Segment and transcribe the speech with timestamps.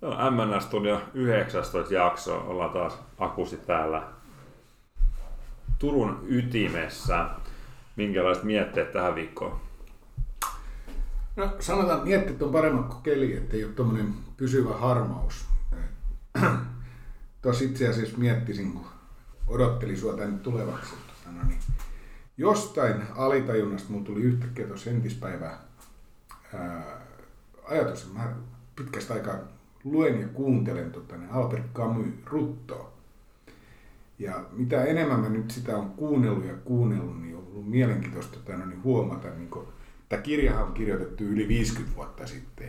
[0.00, 4.02] No, MNS Studio 19 jakso, ollaan taas akusti täällä
[5.78, 7.30] Turun ytimessä.
[7.96, 9.60] Minkälaiset mietteet tähän viikkoon?
[11.36, 15.46] No sanotaan, mietteet on paremmat kuin keli, ettei ole tuommoinen pysyvä harmaus.
[17.42, 18.86] Tuossa itse asiassa miettisin, kun
[19.46, 20.90] odottelin sua tänne tulevaksi.
[20.90, 21.60] Tota, no niin,
[22.36, 25.58] jostain alitajunnasta mulla tuli yhtäkkiä tuossa entispäivää
[26.54, 27.00] ää,
[27.68, 28.32] ajatus, että mä
[28.76, 29.38] pitkästä aikaa
[29.84, 32.92] luen ja kuuntelen tota, niin Albert Camus Ruttoa.
[34.18, 38.56] Ja mitä enemmän mä nyt sitä on kuunnellut ja kuunnellut, niin on ollut mielenkiintoista tota,
[38.56, 39.68] no niin huomata, niin kun,
[40.08, 42.68] tämä kirjahan on kirjoitettu yli 50 vuotta sitten.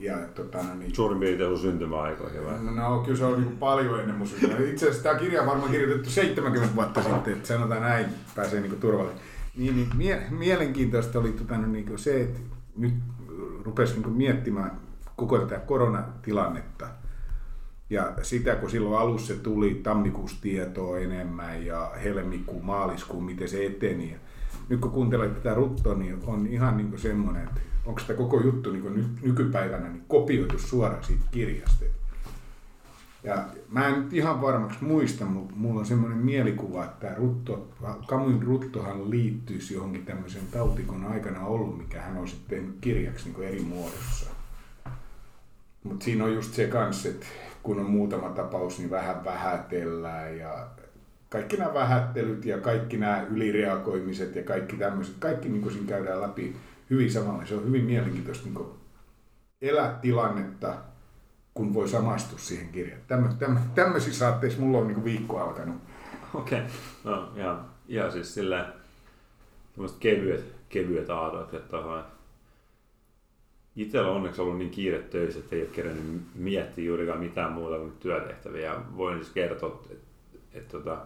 [0.00, 2.58] Ja, tota, no niin, Suurin piirtein sun syntymäaikoihin vai?
[2.62, 4.28] No, no kyllä se on niin paljon ennen mun.
[4.70, 8.80] Itse asiassa tämä kirja on varmaan kirjoitettu 70 vuotta sitten, että sanotaan näin, pääsee niin
[8.80, 9.12] turvalle.
[9.56, 12.40] Niin, niin mie- mielenkiintoista oli tota, no, niin se, että
[12.76, 12.94] nyt
[13.64, 14.81] rupesi niin miettimään
[15.26, 16.88] koko tätä koronatilannetta.
[17.90, 24.16] Ja sitä, kun silloin alussa tuli tammikuussa tietoa enemmän ja helmikuun, maaliskuun, miten se eteni.
[24.68, 28.72] Nyt kun kuuntelee tätä ruttoa, niin on ihan niin semmoinen, että onko tämä koko juttu
[28.72, 31.84] niin ny- nykypäivänä niin kopioitu suoraan siitä kirjasta.
[33.24, 37.68] Ja mä en nyt ihan varmaksi muista, mutta mulla on semmoinen mielikuva, että tämä rutto,
[38.06, 43.48] Kamuin ruttohan liittyisi johonkin tämmöisen tautikon aikana ollut, mikä hän on sitten tehnyt kirjaksi niin
[43.48, 44.31] eri muodossa.
[45.84, 47.26] Mutta siinä on just se kanssa, että
[47.62, 50.66] kun on muutama tapaus, niin vähän vähätellään ja
[51.28, 56.56] kaikki nämä vähättelyt ja kaikki nämä ylireagoimiset ja kaikki tämmöiset, kaikki niin siinä käydään läpi
[56.90, 57.46] hyvin samalla.
[57.46, 58.66] Se on hyvin mielenkiintoista niin
[59.62, 60.74] elää tilannetta,
[61.54, 63.02] kun voi samastua siihen kirjaan.
[63.08, 65.76] Tämmö, tämmö, tämmöisissä saatteissa mulla on niin viikko alkanut.
[66.34, 66.70] Okei, okay.
[67.04, 68.64] no ja, ja siis silleen
[70.00, 72.04] kevyet, kevyet ajatukset tuohon.
[73.76, 77.78] Itsellä on onneksi ollut niin kiire töissä, että ei ole kerännyt miettiä juurikaan mitään muuta
[77.78, 78.74] kuin työtehtäviä.
[78.96, 80.98] Voin siis kertoa, että, että, että, että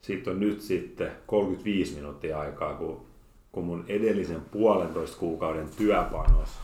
[0.00, 3.06] siitä on nyt sitten 35 minuuttia aikaa, kun,
[3.52, 6.58] kun mun edellisen puolentoista kuukauden työpanos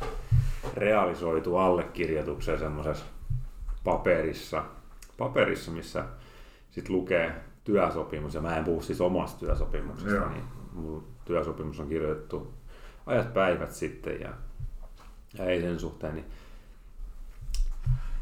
[0.74, 3.04] realisoitu allekirjoitukseen semmoisessa
[3.84, 4.64] paperissa,
[5.18, 6.04] paperissa, missä
[6.70, 7.34] sitten lukee
[7.64, 10.28] työsopimus, ja mä en puhu siis omasta työsopimuksesta, Joo.
[10.28, 12.55] niin mun työsopimus on kirjoitettu
[13.06, 14.32] ajat päivät sitten, ja,
[15.38, 16.26] ja ei sen suhteen, niin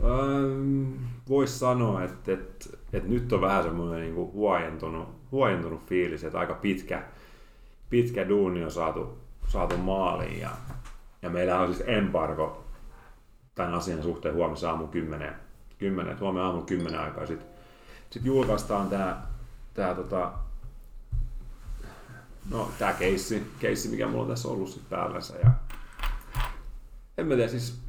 [0.05, 0.93] ähm,
[1.28, 6.39] voisi sanoa, että, että, että, nyt on vähän semmoinen niin kuin huojentunut, huojentunut fiilis, että
[6.39, 7.03] aika pitkä,
[7.91, 9.19] pitkä duuni on saatu,
[9.49, 10.50] saatu maaliin, ja
[11.25, 12.65] ja meillä on siis embargo
[13.55, 15.34] tämän asian suhteen huomisen aamu 10,
[15.78, 17.27] 10 huomenna aamu 10 aikaa.
[17.27, 17.49] Sitten
[18.11, 19.22] sit julkaistaan tämä
[19.75, 20.33] tää, tota,
[22.50, 25.34] no, tää keissi, keissi, mikä mulla on tässä ollut sit päällänsä.
[25.44, 25.50] Ja
[27.19, 27.82] en mä tiedä, siis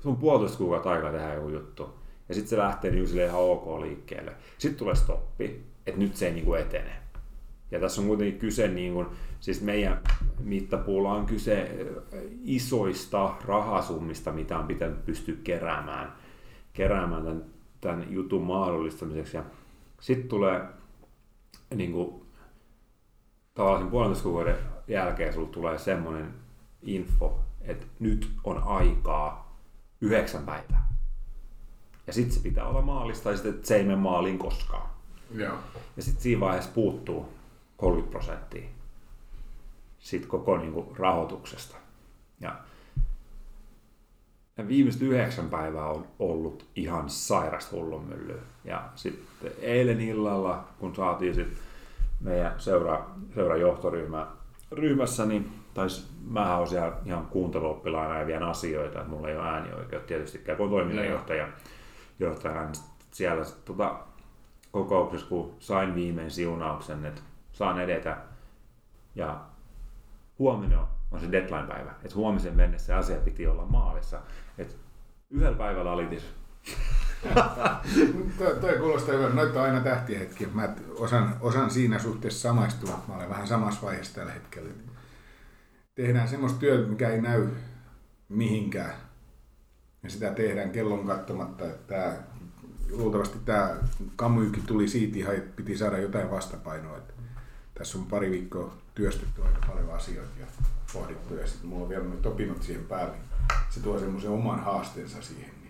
[0.00, 1.98] se on puolitoista kuukautta aikaa tehdä joku juttu.
[2.28, 4.32] Ja sitten se lähtee niin ihan ok liikkeelle.
[4.58, 6.96] Sitten tulee stoppi, että nyt se ei niinku etene.
[7.70, 9.06] Ja tässä on kuitenkin kyse, niin kuin,
[9.40, 10.00] siis meidän
[10.40, 11.86] mittapuulla on kyse
[12.44, 16.12] isoista rahasummista, mitä on pitänyt pystyä keräämään,
[16.72, 17.44] keräämään tämän,
[17.80, 19.36] tämän jutun mahdollistamiseksi.
[19.36, 19.44] Ja
[20.00, 20.64] sitten tulee
[21.74, 22.23] niin kuin,
[23.54, 24.56] tavallaan sen puolentoista kuukauden
[24.88, 26.34] jälkeen sulla tulee semmoinen
[26.82, 29.58] info, että nyt on aikaa
[30.00, 30.88] yhdeksän päivää.
[32.06, 34.90] Ja sitten se pitää olla maalista ja sitten se ei mene maaliin koskaan.
[35.34, 35.56] Joo.
[35.96, 37.28] Ja sitten siinä vaiheessa puuttuu
[37.76, 38.68] 30 prosenttia
[40.04, 41.76] sit koko niin kuin, rahoituksesta.
[42.40, 42.56] Ja,
[44.56, 48.42] ja viimeiset yhdeksän päivää on ollut ihan sairasta hullunmyllyä.
[48.64, 51.48] Ja sitten eilen illalla, kun saatiin sit
[52.24, 54.26] meidän seura, seura johtoryhmä
[54.72, 59.48] ryhmässä, niin tais mä oon siellä ihan kuunteluoppilaana ja vien asioita, että mulla ei ole
[59.48, 61.48] äänioikeutta tietystikään, kun toiminnanjohtaja
[62.18, 62.68] johtaja,
[63.10, 63.98] siellä tota,
[64.70, 67.20] kokouksessa, kun sain viimein siunauksen, että
[67.52, 68.16] saan edetä.
[69.14, 69.40] Ja
[70.38, 71.90] huomenna on se deadline-päivä.
[71.90, 74.20] Että huomisen mennessä asia piti olla maalissa.
[74.58, 74.74] Että
[75.30, 76.34] yhdellä päivällä alitis.
[78.38, 79.34] Toi, toi kuulostaa hyvältä.
[79.34, 80.46] Noita aina tähtihetki.
[80.46, 83.04] Mä osan, osan siinä suhteessa samaistua.
[83.08, 84.70] Mä olen vähän samassa vaiheessa tällä hetkellä.
[85.94, 87.48] Tehdään semmoista työtä, mikä ei näy
[88.28, 88.94] mihinkään.
[90.02, 91.64] Ja sitä tehdään kellon katsomatta.
[91.64, 92.16] Että
[92.90, 93.76] luultavasti tämä
[94.16, 96.96] kamyykin tuli siitä ihan, että piti saada jotain vastapainoa.
[96.96, 97.14] Että
[97.74, 100.46] tässä on pari viikkoa työstetty aika paljon asioita ja
[100.92, 103.16] pohdittu ja sitten mulla on vielä opinnot siihen päälle.
[103.70, 105.63] Se tuo semmoisen oman haasteensa siihen.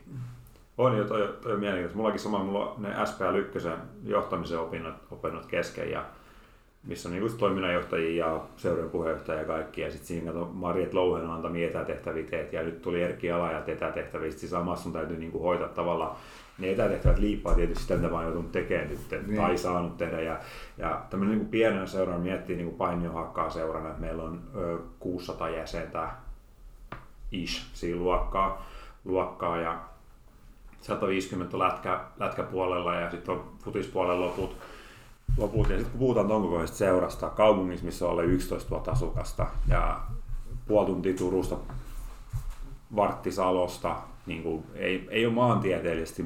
[0.79, 1.97] On jo, toi, toi on mielenkiintoista.
[1.97, 3.69] Mullakin sama, mulla on ne SPL 1
[4.05, 6.05] johtamisen opinnot, opinnot kesken ja
[6.87, 9.81] missä on niin toiminnanjohtajia ja seuran puheenjohtaja ja kaikki.
[9.81, 14.31] Ja sitten siinä kato Marjet Louhen antoi etätehtäviä teet ja nyt tuli Erkki Alajat etätehtäviä.
[14.31, 16.17] Sitten samassa on täytyy niin kuin hoitaa tavallaan
[16.59, 19.37] ne etätehtävät liippaa tietysti sitä, mitä mä oon joutunut tekemään nyt niin.
[19.37, 20.21] tai saanut tehdä.
[20.21, 20.39] Ja,
[20.79, 25.49] ja tämmöinen niin pienen seuran miettii niin Painio hakkaa seurana, että meillä on ö, 600
[25.49, 26.09] jäsentä
[27.33, 28.67] ish siinä luokkaa,
[29.05, 29.81] luokkaa ja
[30.85, 34.57] 150 lätkä, lätkäpuolella ja sitten on futispuolella loput.
[35.37, 35.69] loput.
[35.69, 40.01] Ja sitten kun puhutaan tuon kokoisesta seurasta kaupungissa, missä on alle 11 000 asukasta ja
[40.67, 41.57] puoli tuntia Turusta,
[42.97, 43.97] vartti Salosta,
[44.27, 46.25] niin kuin, ei, ei ole maantieteellisesti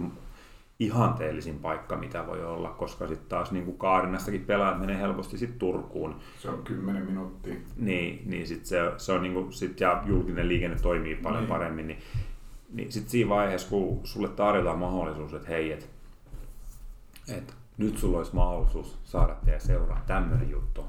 [0.79, 5.59] ihanteellisin paikka, mitä voi olla, koska sitten taas niin kuin Kaarinastakin pelaat menee helposti sitten
[5.59, 6.17] Turkuun.
[6.39, 7.55] Se on 10 minuuttia.
[7.77, 11.49] Niin, niin sit se, se on niin kuin, sit, ja julkinen liikenne toimii paljon niin.
[11.49, 11.99] paremmin, niin,
[12.73, 15.91] niin sitten siinä vaiheessa, kun sulle tarjotaan mahdollisuus, että hei, et,
[17.29, 20.85] et nyt sulla olisi mahdollisuus saada teidän seuraa tämmöinen juttu,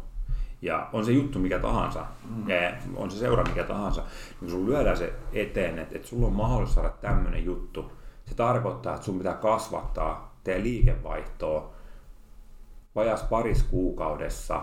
[0.62, 2.50] ja on se juttu mikä tahansa, mm.
[2.50, 6.28] ja on se seura mikä tahansa, niin kun sun lyödään se eteen, että, että sulla
[6.28, 7.92] on mahdollisuus saada tämmöinen juttu,
[8.26, 11.74] se tarkoittaa, että sun pitää kasvattaa teidän liikevaihtoa
[12.96, 14.62] vajas paris kuukaudessa,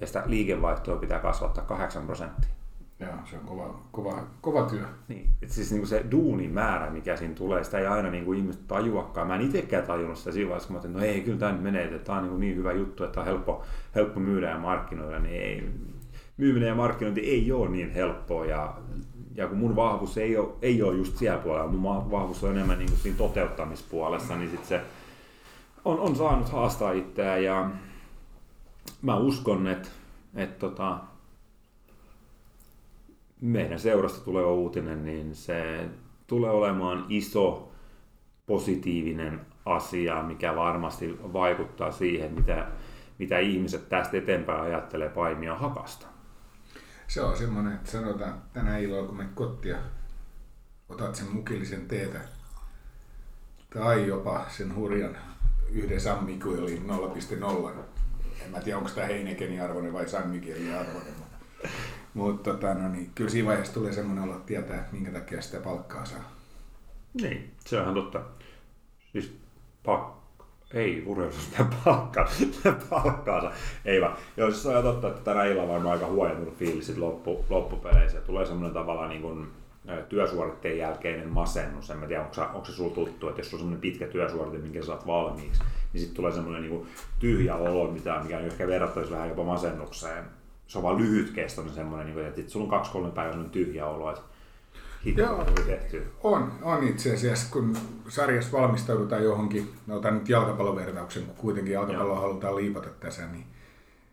[0.00, 2.55] ja sitä liikevaihtoa pitää kasvattaa 8 prosenttia.
[3.00, 4.84] Joo, se on kova, kova, kova työ.
[5.08, 8.38] Niin, et siis niin se duunin määrä, mikä siinä tulee, sitä ei aina niin kuin
[8.38, 9.26] ihmiset tajuakaan.
[9.26, 11.62] Mä en itsekään tajunnut sitä siinä vaiheessa, kun mä että no ei, kyllä tämä nyt
[11.62, 13.62] menee, että tämä on niin, niin hyvä juttu, että on helppo,
[13.94, 15.70] helppo myydä ja markkinoida, niin ei,
[16.36, 18.74] myyminen ja markkinointi ei ole niin helppoa ja,
[19.34, 22.78] ja kun mun vahvuus ei ole, ei ole just siellä puolella, mun vahvuus on enemmän
[22.78, 24.80] niin kuin siinä toteuttamispuolessa, niin sit se
[25.84, 27.70] on, on saanut haastaa itseään ja
[29.02, 29.88] mä uskon, että,
[30.34, 30.98] että tota,
[33.40, 35.88] meidän seurasta tuleva uutinen, niin se
[36.26, 37.72] tulee olemaan iso
[38.46, 42.66] positiivinen asia, mikä varmasti vaikuttaa siihen, mitä,
[43.18, 46.06] mitä ihmiset tästä eteenpäin ajattelee paimia hakasta.
[47.06, 49.76] Se on semmoinen, että sanotaan tänä illalla, kun menet kotia,
[50.88, 52.20] otat sen mukillisen teetä,
[53.70, 55.16] tai jopa sen hurjan
[55.70, 57.80] yhden Sammiku oli 0,0.
[58.44, 61.14] En mä tiedä, onko tämä Heinekenin arvoinen vai Sammikin arvoinen.
[62.16, 65.60] Mutta tota, no niin, kyllä siinä vaiheessa tulee semmoinen että tietää, että minkä takia sitä
[65.60, 66.32] palkkaa saa.
[67.22, 68.20] Niin, se on totta.
[69.12, 69.36] Siis
[69.84, 70.16] pak...
[70.74, 72.28] Ei urheilussa sitä palkkaa,
[72.90, 73.52] palkkaa saa.
[73.84, 74.16] Ei vaan.
[74.36, 78.20] Joo, siis on totta, että tänä illalla varmaan aika huojentunut fiilis loppu, loppupeleissä.
[78.20, 79.48] Tulee semmoinen tavalla niin kuin,
[80.08, 81.90] työsuoritteen jälkeinen masennus.
[81.90, 84.58] En mä tiedä, onko, se, onko se sulla tuttu, että jos on semmoinen pitkä työsuorite,
[84.58, 86.86] minkä saat valmiiksi, niin sitten tulee semmoinen niin
[87.18, 90.24] tyhjä olo, mitä, mikä ehkä verrattaisi vähän jopa masennukseen
[90.66, 94.22] se on vaan lyhytkestoinen semmoinen, niin että sulla on kaksi-kolme päivää tyhjä olo, että
[95.16, 96.06] Joo, tehty.
[96.22, 97.76] On, on itse asiassa, kun
[98.08, 102.20] sarjassa valmistaudutaan johonkin, no otan nyt jalkapallovertauksen, kun kuitenkin jalkapallo Joo.
[102.20, 103.44] halutaan liipata tässä, niin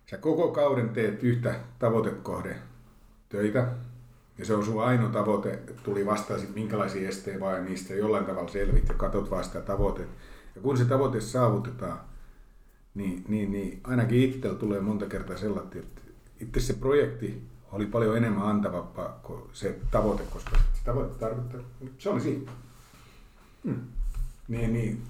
[0.05, 2.55] sä koko kauden teet yhtä tavoitekohde
[3.29, 3.67] töitä,
[4.37, 8.49] ja se on sun ainoa tavoite, tuli vastaan sitten minkälaisia esteitä vai niistä jollain tavalla
[8.49, 10.01] selvit ja katot vaan sitä tavoite.
[10.55, 11.99] Ja kun se tavoite saavutetaan,
[12.95, 16.01] niin, niin, niin ainakin itsellä tulee monta kertaa sellainen, että
[16.43, 21.59] itse se projekti oli paljon enemmän antavampaa kuin se tavoite, koska se tavoite tarkoittaa,
[21.97, 22.51] se oli siinä.
[23.63, 23.81] Hmm.
[24.47, 25.01] Niin, niin,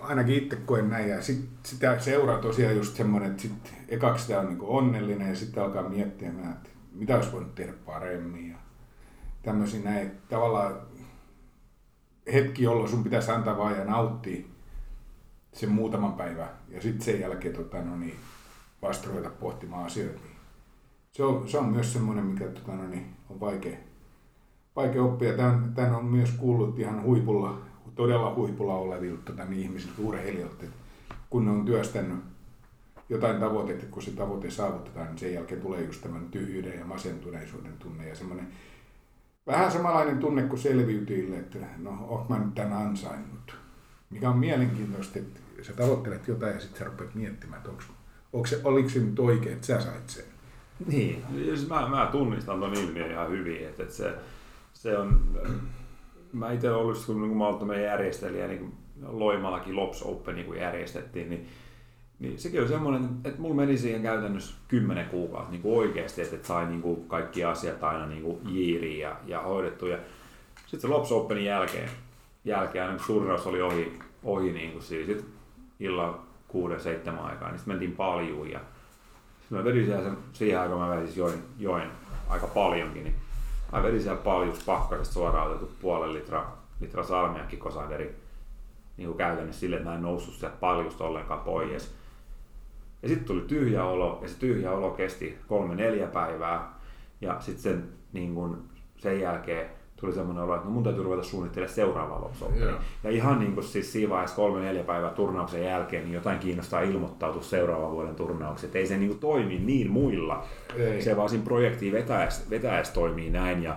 [0.00, 1.08] ainakin itse koen näin.
[1.08, 5.36] Ja sit, sitä seuraa tosiaan just semmoinen, että sit ekaksi sitä on niin onnellinen ja
[5.36, 8.50] sitten alkaa miettiä, että mitä olisi voinut tehdä paremmin.
[8.50, 8.56] Ja
[9.42, 10.80] tämmöisiä näin, tavallaan
[12.32, 14.44] hetki, jolloin sun pitäisi antaa vaan ja nauttia
[15.52, 18.16] sen muutaman päivän ja sitten sen jälkeen tota, no niin,
[18.82, 20.20] vasta ruveta pohtimaan asioita.
[21.12, 23.78] Se on, se on myös semmoinen, mikä tota, no niin, on vaikea,
[24.76, 25.36] vaikea oppia.
[25.36, 27.58] Tämän, tämän on myös kuullut ihan huipulla,
[27.94, 30.64] todella huipulla olevilta tota, niin ihmisiltä, urheilijoilta,
[31.30, 32.18] kun ne on työstänyt
[33.08, 37.72] jotain tavoitetta, kun se tavoite saavutetaan, niin sen jälkeen tulee just tämän tyhjyyden ja masentuneisuuden
[37.78, 38.48] tunne ja semmoinen
[39.48, 43.56] vähän samanlainen tunne kuin selviytyjille, että no, oon mä nyt tämän ansainnut.
[44.10, 47.82] Mikä on mielenkiintoista, että sä tavoittelet jotain ja sitten sä rupeat miettimään, että onko,
[48.32, 50.24] onko se, oliko se nyt oikein, että sä sait sen.
[50.86, 54.14] Niin, siis mä, mä tunnistan ton ilmiön ihan hyvin, että, että se,
[54.72, 55.20] se on,
[56.32, 58.72] mä itse ollut, kun, kun mä ollut meidän järjestelijä, niin
[59.06, 61.46] Loimallakin Lops Open niin kun järjestettiin, niin,
[62.18, 66.66] niin sekin oli semmoinen, että mulla meni siihen käytännössä kymmenen kuukautta niin oikeasti, että, sai
[66.66, 69.86] niin kuin kaikki asiat aina niin kuin jiiriin ja, ja hoidettu.
[69.86, 69.98] Ja
[70.66, 71.90] sitten se Lops Openin jälkeen,
[72.44, 75.24] jälkeen aina kun turnaus oli ohi, ohi niin kuin siis,
[75.80, 78.60] illan kuuden, seitsemän aikaa, niin sitten mentiin paljuun ja
[79.50, 81.90] mä vedin siellä sen, siihen aikaan mä vedin join, join
[82.28, 83.14] aika paljonkin, niin
[83.72, 86.46] mä vedin siellä paljon pakkasesta suoraan otettu puolen litra,
[86.80, 88.16] litra salmiakki kosanderi
[88.96, 91.94] niin kuin käytännössä silleen, että mä en noussut sieltä paljusta ollenkaan pois.
[93.02, 96.74] Ja sitten tuli tyhjä olo, ja se tyhjä olo kesti kolme neljä päivää.
[97.20, 101.22] Ja sitten sen, niin kun, sen jälkeen tuli semmoinen olo, että no mun täytyy ruveta
[101.22, 102.78] suunnittelemaan seuraavaa loppusoppia.
[103.04, 106.80] Ja ihan niin kuin siis siinä vaiheessa kolme neljä päivää turnauksen jälkeen, niin jotain kiinnostaa
[106.80, 108.76] ilmoittautua seuraavan vuoden turnaukseen.
[108.76, 110.44] Ei se niin kuin toimi niin muilla.
[110.76, 111.02] Ei.
[111.02, 113.62] Se vaan siinä projektiin vetäessä, vetäessä toimii näin.
[113.62, 113.76] Ja,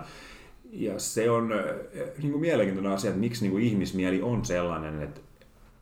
[0.71, 1.49] ja se on
[2.21, 5.21] niin kuin mielenkiintoinen asia, että miksi niin kuin ihmismieli on sellainen, että,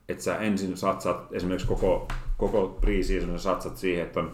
[0.09, 4.31] että sä ensin satsat esimerkiksi koko, koko pre-season satsat siihen, että on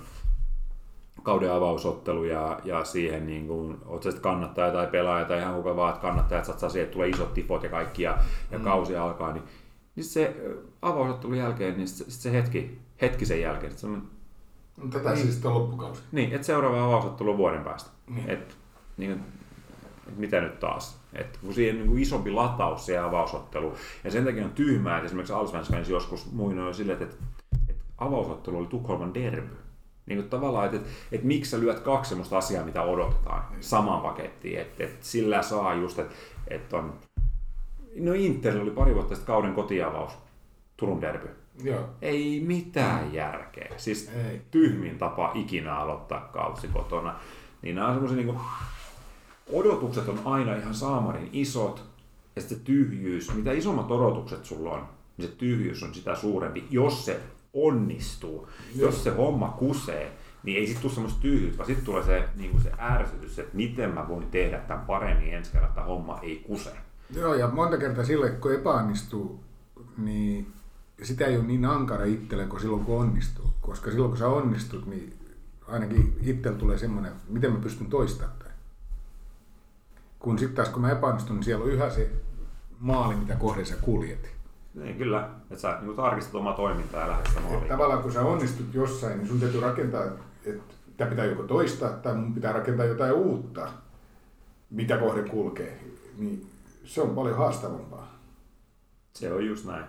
[1.25, 5.75] kauden avausottelu ja, ja siihen niin kuin, oot sä kannattaja tai pelaaja tai ihan kuka
[5.75, 8.17] vaan, että kannattajat satsaa siihen, että tulee isot tifot ja kaikki ja,
[8.51, 8.63] ja mm.
[8.63, 9.43] kausi alkaa, niin,
[9.95, 10.35] niin se
[10.81, 14.07] avausottelun jälkeen, niin sit, sit se hetki, hetki sen jälkeen, että semmoinen,
[14.77, 16.01] no, Tätä niin, siis loppukausi.
[16.11, 17.89] Niin, että seuraava avausottelu on vuoden päästä.
[18.07, 18.29] Niin.
[18.29, 18.57] Et,
[18.97, 19.11] niin,
[20.07, 20.97] et mitä nyt taas?
[21.13, 23.73] Et kun siihen niin kuin isompi lataus siihen avausottelu.
[24.03, 27.15] Ja sen takia on tyhmää, että esimerkiksi Alsvenskanissa joskus muinoin silleen, että,
[27.69, 29.64] että avausottelu oli Tukholman derby.
[30.05, 34.01] Niin kuin tavallaan, että, että, että miksi sä lyöt kaksi sellaista asiaa, mitä odotetaan samaan
[34.01, 34.59] pakettiin.
[34.59, 36.15] Että, että sillä saa just, että,
[36.47, 36.93] että on...
[37.99, 40.13] No Inter oli pari vuotta sitten kauden kotiavaus,
[40.77, 41.29] Turun derby.
[41.63, 41.89] Joo.
[42.01, 43.73] Ei mitään järkeä.
[43.77, 44.41] Siis Ei.
[44.51, 47.15] tyhmin tapa ikinä aloittaa kausi kotona.
[47.61, 48.39] Niin nämä on semmoisia niin
[49.53, 51.85] odotukset on aina ihan saamarin isot.
[52.35, 56.67] Ja sitten se tyhjyys, mitä isommat odotukset sulla on, niin se tyhjyys on sitä suurempi,
[56.69, 57.19] jos se
[57.55, 58.47] onnistuu.
[58.75, 58.89] Joo.
[58.89, 62.61] Jos se homma kusee, niin ei sitten tule semmoista tyhjyyttä, vaan sitten tulee se, niin
[62.61, 66.71] se ärsytys, että miten mä voin tehdä tämän paremmin ensi kerralla, että homma ei kuse.
[67.15, 69.43] Joo, ja monta kertaa sille, kun epäonnistuu,
[69.97, 70.53] niin
[71.03, 73.45] sitä ei ole niin ankara itselle kuin silloin, kun onnistuu.
[73.61, 75.13] Koska silloin, kun sä onnistut, niin
[75.67, 78.53] ainakin itsellä tulee semmoinen, miten mä pystyn toistamaan tämän.
[80.19, 82.11] Kun sitten taas, kun mä epäonnistun, niin siellä on yhä se
[82.79, 84.34] maali, mitä kohden sä kuljet.
[84.75, 87.69] Niin, kyllä, että sä niin tarkistat omaa toimintaa ja lähdet sitä maaliin.
[87.69, 90.03] Tavallaan kun sä onnistut jossain, niin sun täytyy rakentaa,
[90.45, 93.67] että tämä pitää joko toistaa tai mun pitää rakentaa jotain uutta,
[94.69, 95.79] mitä kohde kulkee.
[96.17, 96.51] Niin
[96.85, 98.15] se on paljon haastavampaa.
[99.13, 99.85] Se on just näin.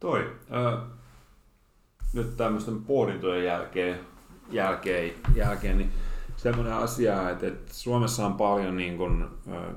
[0.00, 0.82] Toi, äh,
[2.12, 4.00] nyt tämmöisten pohdintojen jälkeen,
[4.50, 5.92] jälkeen, jälkeen niin
[6.36, 9.74] semmoinen asia, että, että Suomessa on paljon, niin kuin, äh,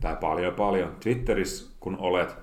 [0.00, 2.36] tai paljon paljon, Twitterissä kun olet,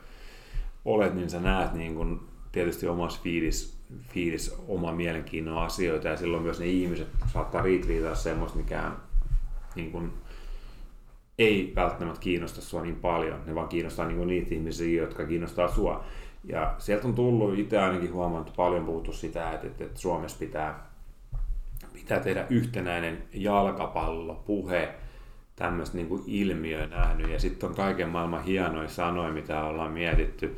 [0.93, 3.79] olet, niin sä näet niin kun tietysti omassa fiilis,
[4.13, 8.91] fiilis oma mielenkiinnon asioita ja silloin myös ne ihmiset saattaa retweetaa semmoista, mikä
[9.75, 10.13] niin kun,
[11.39, 16.03] ei välttämättä kiinnosta sua niin paljon, ne vaan kiinnostaa niin niitä ihmisiä, jotka kiinnostaa sua.
[16.43, 20.89] Ja sieltä on tullut itse ainakin huomannut paljon puhuttu sitä, että, että, että Suomessa pitää,
[21.93, 24.93] pitää tehdä yhtenäinen jalkapallopuhe,
[25.55, 27.29] tämmöistä niin ilmiöä nähnyt.
[27.29, 30.57] Ja sitten on kaiken maailman hienoja sanoja, mitä ollaan mietitty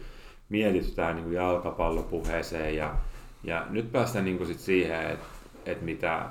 [0.52, 2.96] mietitty tähän niin jalkapallopuheeseen ja,
[3.44, 5.26] ja nyt päästään niin kuin sit siihen, että,
[5.66, 6.30] että mitä,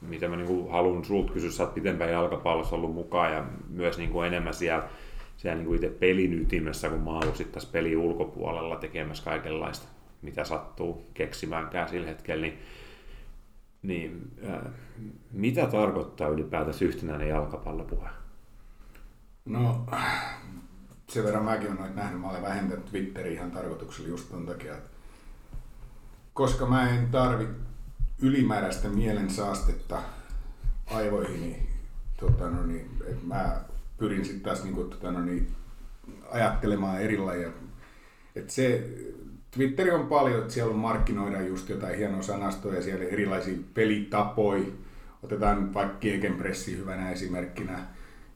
[0.00, 3.98] mitä mä niin kuin haluan sulta kysyä, sä oot pitempään jalkapallossa ollut mukaan ja myös
[3.98, 4.88] niin kuin enemmän siellä,
[5.36, 9.86] siellä niin kuin itse pelin ytimessä, kun mä oon sitten pelin ulkopuolella tekemässä kaikenlaista,
[10.22, 12.58] mitä sattuu keksimäänkään sillä hetkellä, niin,
[13.82, 14.72] niin äh,
[15.32, 18.08] mitä tarkoittaa ylipäätänsä yhtenäinen jalkapallopuhe?
[19.44, 19.86] No,
[21.08, 24.74] sen verran mäkin olen noita nähnyt, mä olen vähentänyt Twitteriä ihan tarkoituksella just ton takia,
[24.74, 24.90] että
[26.34, 27.48] koska mä en tarvi
[28.22, 30.02] ylimääräistä mielen saastetta
[30.86, 31.68] aivoihin, niin,
[32.20, 33.60] tota, no niin että mä
[33.98, 35.48] pyrin sitten taas niin kuin, tota, no niin,
[36.30, 37.48] ajattelemaan erilaisia.
[38.36, 38.90] että se,
[39.50, 44.64] Twitteri on paljon, että siellä on markkinoida just jotain hienoa sanastoa ja siellä erilaisia pelitapoja.
[45.22, 47.86] Otetaan vaikka Gegenpressi hyvänä esimerkkinä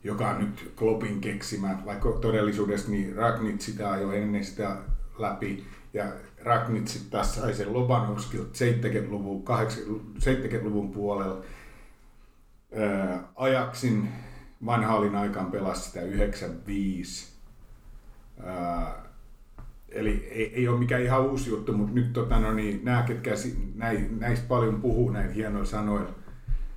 [0.07, 4.77] joka on nyt Klopin keksimä, vaikka todellisuudessa niin Ragnit sitä jo ennen sitä
[5.19, 6.05] läpi, ja
[6.45, 9.45] Ragnitsit taas sai sen Lobanovskilta 70-luvun,
[10.19, 11.43] 70-luvun puolella.
[13.37, 14.09] Ajaksin
[14.67, 17.33] vanhaalin aikaan pelasi sitä 95.
[19.89, 23.31] eli ei, ei ole mikään ihan uusi juttu, mutta nyt tota, no niin, nämä, ketkä
[24.21, 26.26] näistä paljon puhuu näin hienoilla sanoilla,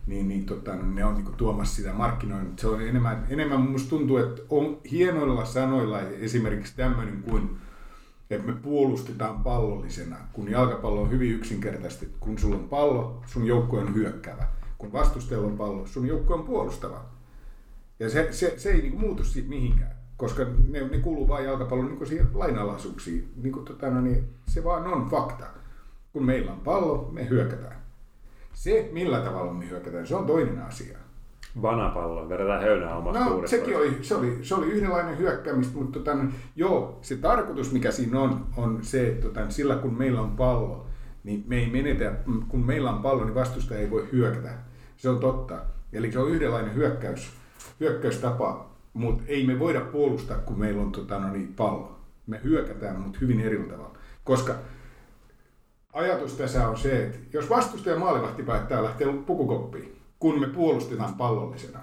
[0.09, 2.53] niin, niin tota, ne on niinku tuomassa sitä markkinoinnin.
[2.57, 7.57] Se on enemmän, enemmän musta tuntuu, että on hienoilla sanoilla esimerkiksi tämmöinen kuin,
[8.29, 13.79] että me puolustetaan pallollisena, kun jalkapallo on hyvin yksinkertaisesti, kun sulla on pallo, sun joukkue
[13.79, 14.47] on hyökkävä.
[14.77, 17.05] Kun vastustajalla on pallo, sun joukkue on puolustava.
[17.99, 21.87] Ja se, se, se ei niinku muutu siitä mihinkään, koska ne, ne kuuluu vain jalkapallon
[21.87, 23.33] niin siihen lainalaisuuksiin.
[23.35, 25.45] Niin kuin, tota, no niin, se vaan on fakta.
[26.13, 27.78] Kun meillä on pallo, me hyökätään.
[28.59, 30.97] Se, millä tavalla me hyökätään, se on toinen asia.
[31.61, 36.17] Vanapallo, vedetään höynää omasta No, sekin oli, se oli, se oli yhdenlainen hyökkäämistä, mutta tota,
[36.55, 40.87] joo, se tarkoitus, mikä siinä on, on se, että tota, sillä kun meillä on pallo,
[41.23, 42.13] niin me ei menetä,
[42.47, 44.49] kun meillä on pallo, niin vastustaja ei voi hyökätä.
[44.97, 45.61] Se on totta.
[45.93, 47.33] Eli se on yhdenlainen hyökkäys,
[47.79, 51.99] hyökkäystapa, mutta ei me voida puolustaa, kun meillä on tota, no niin, pallo.
[52.27, 53.97] Me hyökätään, mutta hyvin eri tavalla.
[54.23, 54.55] Koska
[55.93, 61.79] ajatus tässä on se, että jos vastustaja maalivahti päättää lähteä pukukoppiin, kun me puolustetaan pallollisena,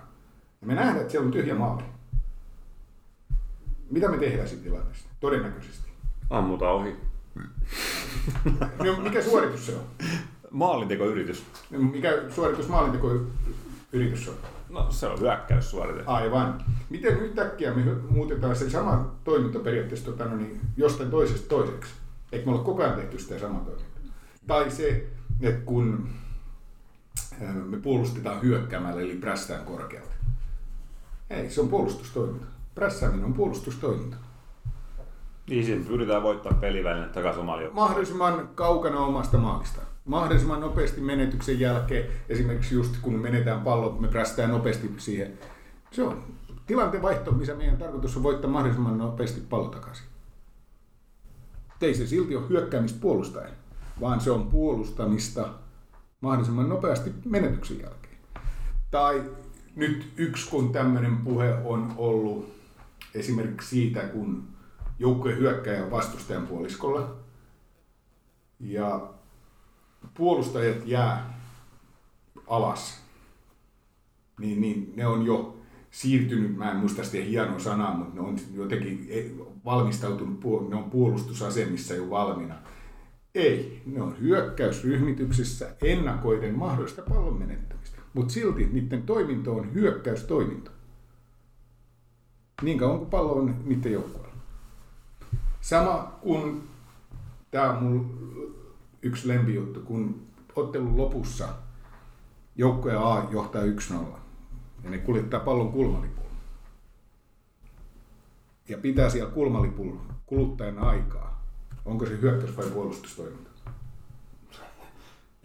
[0.61, 1.83] ja me nähdään, että siellä on tyhjä maali.
[3.91, 5.09] Mitä me tehdään siinä tilanteessa?
[5.21, 5.91] Todennäköisesti.
[6.31, 6.97] Ammuta ohi.
[8.85, 10.07] No, mikä suoritus se on?
[10.51, 11.45] Maalintekoyritys.
[11.71, 14.35] Mikä suoritus maalintekoyritys on?
[14.71, 16.03] No se on hyökkäyssuorite.
[16.07, 16.65] Aivan.
[16.91, 21.93] Miten yhtäkkiä me muutetaan se sama toiminta periaatteessa tota, no niin, jostain toisesta toiseksi?
[22.33, 23.96] Eikö me olla koko ajan tehty sitä samaa toimintaa?
[24.47, 25.07] Tai se,
[25.41, 26.09] että kun
[27.67, 30.15] me puolustetaan hyökkäämällä, eli prässään korkealta.
[31.31, 32.47] Ei, se on puolustustoiminta.
[32.75, 34.17] Prässääminen on puolustustoiminta.
[35.49, 39.81] Niin, siinä pyritään voittaa peliväline takaisin omalle Mahdollisimman kaukana omasta maalista.
[40.05, 45.39] Mahdollisimman nopeasti menetyksen jälkeen, esimerkiksi just kun menetään pallo, me prästään nopeasti siihen.
[45.91, 46.25] Se on
[46.67, 50.07] tilanteen vaihto, missä meidän tarkoitus on voittaa mahdollisimman nopeasti pallo takaisin.
[51.81, 53.51] Ei se silti ole hyökkäämistä puolustaen,
[54.01, 55.49] vaan se on puolustamista
[56.21, 58.17] mahdollisimman nopeasti menetyksen jälkeen.
[58.91, 59.31] Tai
[59.77, 62.57] nyt yksi, kun tämmöinen puhe on ollut
[63.15, 64.49] esimerkiksi siitä, kun
[64.99, 67.17] joukkojen hyökkäjä on vastustajan puoliskolla
[68.61, 69.09] ja
[70.15, 71.41] puolustajat jää
[72.47, 73.01] alas,
[74.41, 75.57] niin, niin ne on jo
[75.91, 79.09] siirtynyt, mä en muista sitä hienoa sanaa, mutta ne on jotenkin
[79.65, 82.55] valmistautunut, ne on puolustusasemissa jo valmiina.
[83.37, 87.99] Ei, ne on hyökkäysryhmityksissä ennakoiden mahdollista pallon menettämistä.
[88.15, 90.71] Mutta silti niiden toiminto on hyökkäystoiminto.
[92.63, 94.37] Niin kauan kuin pallo on niiden joukkueella.
[95.61, 96.69] Sama kuin
[97.51, 98.55] tämä on mun
[99.03, 101.49] yksi lempijuttu, kun ottelun lopussa
[102.55, 103.95] joukkoja A johtaa 1-0
[104.85, 106.31] ja ne kuljettaa pallon kulmalipulla.
[108.69, 111.36] Ja pitää siellä kulmalipulla kuluttajan aikaa.
[111.87, 113.51] Onko se hyökkäys vai puolustustoiminta?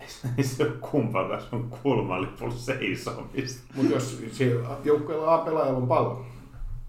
[0.37, 3.73] Ei se ole kumpaakaan, se on kulmalipulla seisomista.
[3.75, 4.23] Mutta jos
[4.83, 6.25] joukkueella A-pelaajalla on pallo,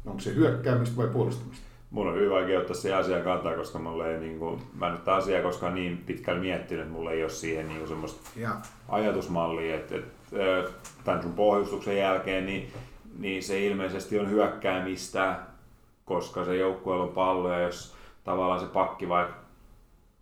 [0.06, 1.66] onko se hyökkäämistä vai puolustamista?
[1.90, 4.92] Mun on hyvin vaikea ottaa se asia kantaa, koska mulla ei niin kuin, mä en
[4.92, 8.56] nyt asiaa koskaan niin pitkälle miettinyt, että mulla ei ole siihen niin semmoista ja.
[8.88, 10.70] ajatusmallia, että, että
[11.04, 12.72] tämän sun pohjustuksen jälkeen niin,
[13.18, 15.38] niin se ilmeisesti on hyökkäämistä,
[16.04, 19.41] koska se joukkueella on pallo ja jos tavallaan se pakki vaikka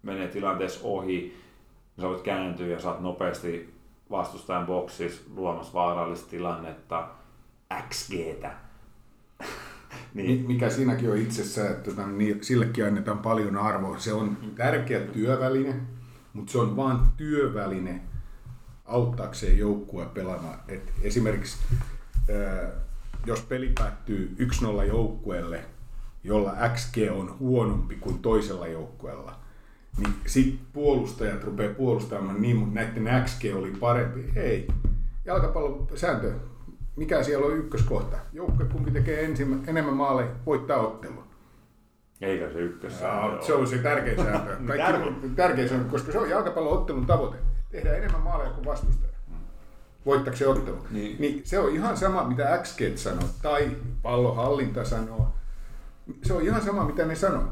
[0.03, 3.75] menee tilanteessa ohi, niin sä voit kääntyä ja saat nopeasti
[4.11, 7.09] vastustajan boksissa luomassa vaarallista tilannetta
[7.89, 8.55] XGtä
[10.15, 10.47] niin.
[10.47, 13.99] Mikä siinäkin on itsessä, että tota, niin, sillekin annetaan paljon arvoa.
[13.99, 15.75] Se on tärkeä työväline,
[16.33, 18.01] mutta se on vain työväline
[18.85, 20.59] auttaakseen joukkue pelaamaan.
[20.69, 21.59] Et esimerkiksi
[23.27, 24.37] jos peli päättyy
[24.83, 25.65] 1-0 joukkueelle,
[26.25, 29.40] jolla XG on huonompi kuin toisella joukkueella,
[30.01, 34.25] niin sitten puolustajat rupeaa puolustamaan niin, mutta näiden XG oli parempi.
[34.37, 34.69] Ei.
[35.25, 36.33] Jalkapallon sääntö
[37.01, 38.17] mikä siellä on ykköskohta?
[38.33, 41.25] Joukkue kumpi tekee ensimmä, enemmän maaleja, voittaa ottelun.
[42.21, 42.99] Eikä se ykkös.
[43.41, 44.57] se on se tärkein sääntö.
[44.67, 47.37] Kaikki tärkein sääntö, koska se on jalkapallon ottelun tavoite.
[47.71, 49.13] Tehdään enemmän maaleja kuin vastustaja.
[50.35, 50.87] se ottelu.
[50.91, 51.17] Niin.
[51.21, 51.43] niin.
[51.45, 55.29] se on ihan sama, mitä XG sanoo, tai pallohallinta sanoo.
[56.23, 57.45] Se on ihan sama, mitä ne sanoo.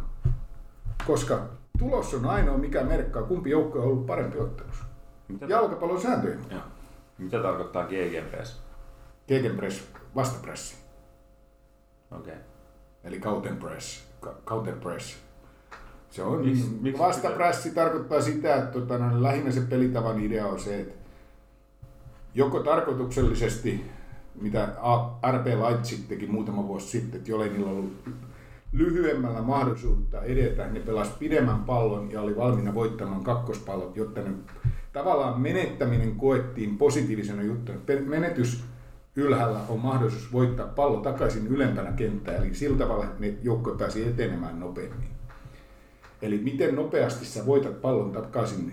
[1.06, 4.84] Koska tulos on ainoa, mikä merkkaa, kumpi joukko on ollut parempi ottelussa.
[5.28, 6.38] Mitä Jalkapallon sääntöjä.
[7.18, 8.62] Mitä tarkoittaa GGPS?
[9.28, 10.76] Gegenpress, vastapressi.
[12.10, 12.32] Okei.
[12.32, 12.44] Okay.
[13.04, 14.04] Eli counterpress.
[14.46, 15.16] Counterpress.
[16.10, 20.60] Se on, miks, miks vastapressi tarkoittaa sitä, että tota, no, lähinnä se pelitavan idea on
[20.60, 20.94] se, että
[22.34, 23.90] joko tarkoituksellisesti,
[24.40, 24.68] mitä
[25.30, 28.04] RP Leipzig teki muutama vuosi sitten, että jollei niillä ollut
[28.72, 34.30] lyhyemmällä mahdollisuutta edetä, ne pelasi pidemmän pallon ja oli valmiina voittamaan kakkospallot, jotta ne
[34.92, 37.78] tavallaan menettäminen koettiin positiivisena juttuna.
[38.06, 38.64] Menetys
[39.16, 44.60] ylhäällä on mahdollisuus voittaa pallo takaisin ylempänä kenttää, eli sillä tavalla ne joukko pääsi etenemään
[44.60, 45.08] nopeammin.
[46.22, 48.72] Eli miten nopeasti sä voitat pallon takaisin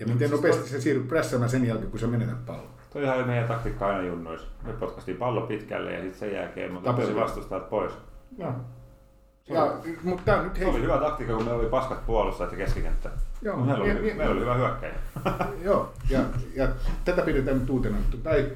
[0.00, 0.70] ja miten siis nopeasti toi...
[0.70, 2.68] sä siirryt prässäämään sen jälkeen, kun sä menetät pallon.
[2.92, 4.48] Toi oli meidän taktiikka aina junnoissa.
[4.66, 7.92] Me potkastiin pallo pitkälle ja sitten sen jälkeen me otettiin vastustajat pois.
[8.38, 8.52] Joo.
[9.50, 10.64] Ja, mutta nyt hei...
[10.64, 13.10] Se oli hyvä taktiikka, kun meillä oli paskat puolussa ja keskikenttä.
[13.42, 14.94] Joo, meillä, oli, ja, meillä oli hyvä hyökkäjä.
[15.64, 16.20] Joo, ja,
[16.54, 16.68] ja
[17.04, 17.96] tätä pidetään nyt uutena.
[18.22, 18.46] Tai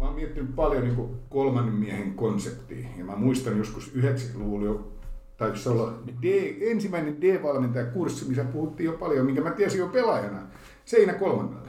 [0.00, 2.88] mä oon miettinyt paljon niin kolmannen miehen konseptia.
[2.98, 4.92] Ja mä muistan joskus 90-luvulla jo
[5.36, 10.38] taisi olla D, ensimmäinen D-valmentajakurssi, missä puhuttiin jo paljon, minkä mä tiesin jo pelaajana,
[10.84, 11.68] seinä kolmannelle.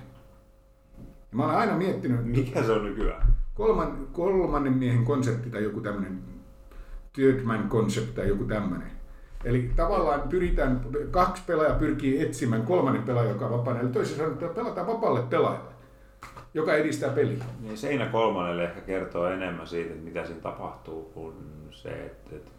[1.32, 2.26] Ja mä olen aina miettinyt...
[2.26, 3.34] Mikä se on nykyään?
[3.54, 6.31] Kolman, kolmannen miehen konsepti tai joku tämmöinen
[7.14, 8.92] third man concept tai joku tämmöinen.
[9.44, 13.80] Eli tavallaan pyritään, kaksi pelaajaa pyrkii etsimään kolmannen pelaajan, joka on vapaana.
[13.80, 15.72] Eli toisin sanoen, että pelataan vapaalle pelaajalle,
[16.54, 17.44] joka edistää peliä.
[17.62, 21.34] Niin seinä kolmannelle ehkä kertoo enemmän siitä, että mitä siinä tapahtuu, kuin
[21.72, 22.52] se, että, että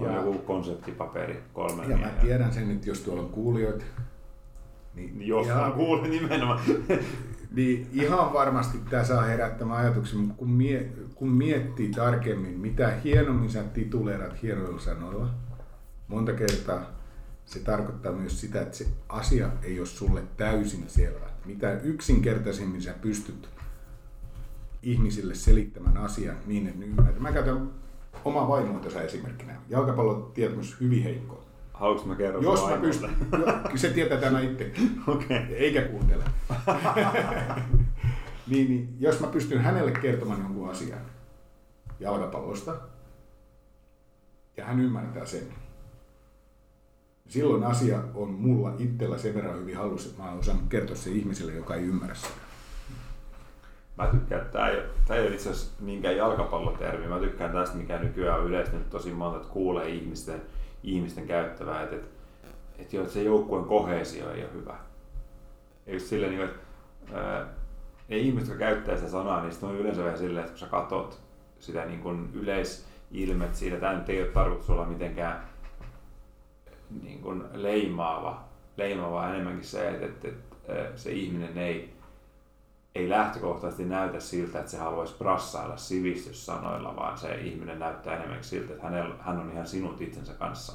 [0.00, 3.84] on Ja- joku konseptipaperi kolmen Ja mä tiedän sen, että jos tuolla on kuulijoita,
[4.94, 6.60] niin, Jos ihan, mä kuulin nimenomaan.
[7.56, 13.50] Niin ihan varmasti tämä saa herättämään ajatuksen, mutta kun, mie, kun miettii tarkemmin, mitä hienommin
[13.50, 15.30] sä tituleerat hienoilla sanoilla,
[16.08, 16.96] monta kertaa
[17.44, 21.26] se tarkoittaa myös sitä, että se asia ei ole sulle täysin selvä.
[21.44, 23.48] Mitä yksinkertaisemmin sä pystyt
[24.82, 27.20] ihmisille selittämään asian niin, että ymmärrät.
[27.20, 27.70] Mä käytän
[28.24, 29.60] omaa vaimoa tässä esimerkkinä.
[29.68, 31.44] Jalkapallon tietämys hyvin heikko.
[31.76, 34.72] Haluatko mä kerron Jos mä pystyn, jo, se tietää tämä itse,
[35.06, 35.36] Okei.
[35.36, 36.24] eikä kuuntele.
[38.50, 40.98] niin, niin, jos mä pystyn hänelle kertomaan jonkun asian
[42.00, 42.76] jalkapallosta,
[44.56, 45.42] ja hän ymmärtää sen,
[47.28, 51.52] silloin asia on mulla itsellä sen verran hyvin hallussa, että mä osaan kertoa se ihmiselle,
[51.52, 52.34] joka ei ymmärrä sitä.
[53.98, 57.06] Mä tykkään, että ei, tää ei ole itse asiassa niinkään jalkapallotermi.
[57.06, 60.42] Mä tykkään tästä, mikä nykyään on yleistynyt tosi monta, että kuulee ihmisten,
[60.86, 62.08] ihmisten käyttävää, että, että,
[62.78, 64.76] että, että se joukkueen kohesio ei ole hyvä.
[65.86, 66.60] Just silleen, niin että
[67.14, 67.46] ää,
[68.08, 70.66] ne ihmiset, jotka käyttää sitä sanaa, niin sitten on yleensä vähän silleen, että kun sä
[70.66, 71.20] katsot
[71.58, 75.48] sitä niin kuin yleisilmet siitä, tämä nyt ei ole tarkoitus olla mitenkään
[77.02, 78.44] niin kuin leimaava,
[78.76, 80.28] leimaava enemmänkin se, että, että,
[80.68, 81.95] että se ihminen ei,
[82.96, 88.72] ei lähtökohtaisesti näytä siltä, että se haluaisi brassailla sivistyssanoilla, vaan se ihminen näyttää enemmän siltä,
[88.72, 90.72] että hänellä, hän on ihan sinut itsensä kanssa.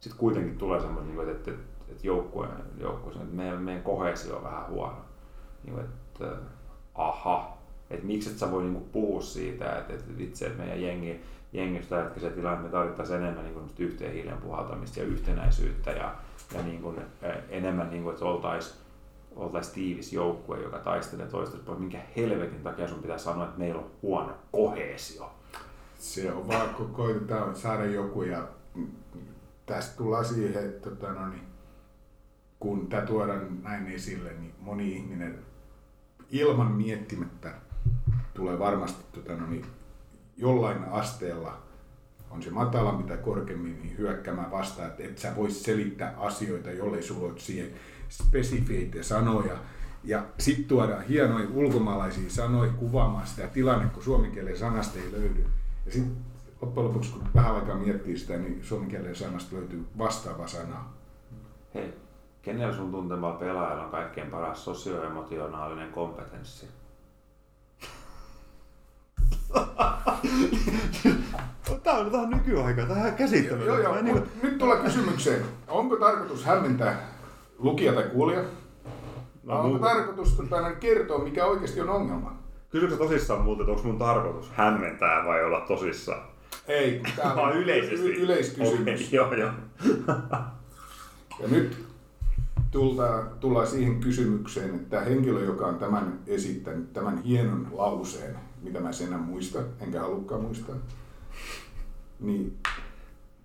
[0.00, 2.48] Sitten kuitenkin tulee semmoinen, niin että, että, että joukkue,
[2.80, 4.96] joukkue että meidän, meidän kohesio on vähän huono.
[5.64, 6.36] Niin kuin, että
[6.94, 7.58] aha,
[7.90, 11.20] että miksi et sä voi niin puhua siitä, että, että itse että meidän jengi,
[11.52, 16.14] jengistä tällä se tilanne, me tarvittaisiin enemmän niin yhteen hiilen puhaltamista ja yhtenäisyyttä ja,
[16.54, 18.87] ja niin kuin, eh, enemmän, niin kuin, että oltaisiin
[19.38, 21.78] oltaisiin tiivis joukkue, joka taistelee toista pois.
[21.78, 25.30] Minkä helvetin takia sun pitää sanoa, että meillä on huono kohesio?
[25.98, 28.48] Se on vaan, kun koitetaan saada joku ja
[29.66, 31.42] tästä tullaan siihen, että tota, no niin,
[32.60, 35.38] kun tämä tuodaan näin esille, niin moni ihminen
[36.30, 37.54] ilman miettimättä
[38.34, 39.66] tulee varmasti tota, no niin,
[40.36, 41.62] jollain asteella,
[42.30, 47.02] on se matalampi tai korkeammin, niin hyökkäämään vastaan, että et sä vois selittää asioita, jollei
[47.02, 47.70] sulla ole siihen
[48.08, 49.56] spesifeitä sanoja.
[50.04, 55.44] Ja sitten tuodaan hienoja ulkomaalaisia sanoja kuvaamaan sitä tilannetta, kun suomen kielen sanasta ei löydy.
[55.86, 56.16] Ja sitten
[56.62, 60.84] loppujen lopuksi, kun vähän aikaa miettii sitä, niin suomen kielen sanasta löytyy vastaava sana.
[61.74, 61.94] Hei,
[62.42, 66.66] kenellä sun tuntemalla pelaajalla on kaikkein paras sosioemotionaalinen kompetenssi?
[71.82, 73.72] Tää on, tää on nykyaika, tää on käsittämätöntä.
[73.72, 75.42] Joo, joo, niinku- mut nyt tulee kysymykseen.
[75.68, 76.96] Onko tarkoitus hämmentää
[77.58, 78.40] lukija tai kuulija?
[79.42, 82.38] No, onko muu- tarkoitus tota, kertoa, mikä oikeasti on ongelma?
[82.70, 86.28] Kysytkö tosissaan muuten, että onko mun tarkoitus hämmentää vai olla tosissaan?
[86.68, 88.08] Ei, tämä on yleisesti.
[88.08, 89.00] y- yleiskysymys.
[89.00, 89.50] Okei, joo, joo.
[91.40, 91.86] Ja nyt
[92.70, 98.92] tullaan, tullaan siihen kysymykseen, että henkilö, joka on tämän esittänyt, tämän hienon lauseen, mitä mä
[98.92, 100.76] sen en muista, enkä halukkaan muistaa,
[102.20, 102.58] niin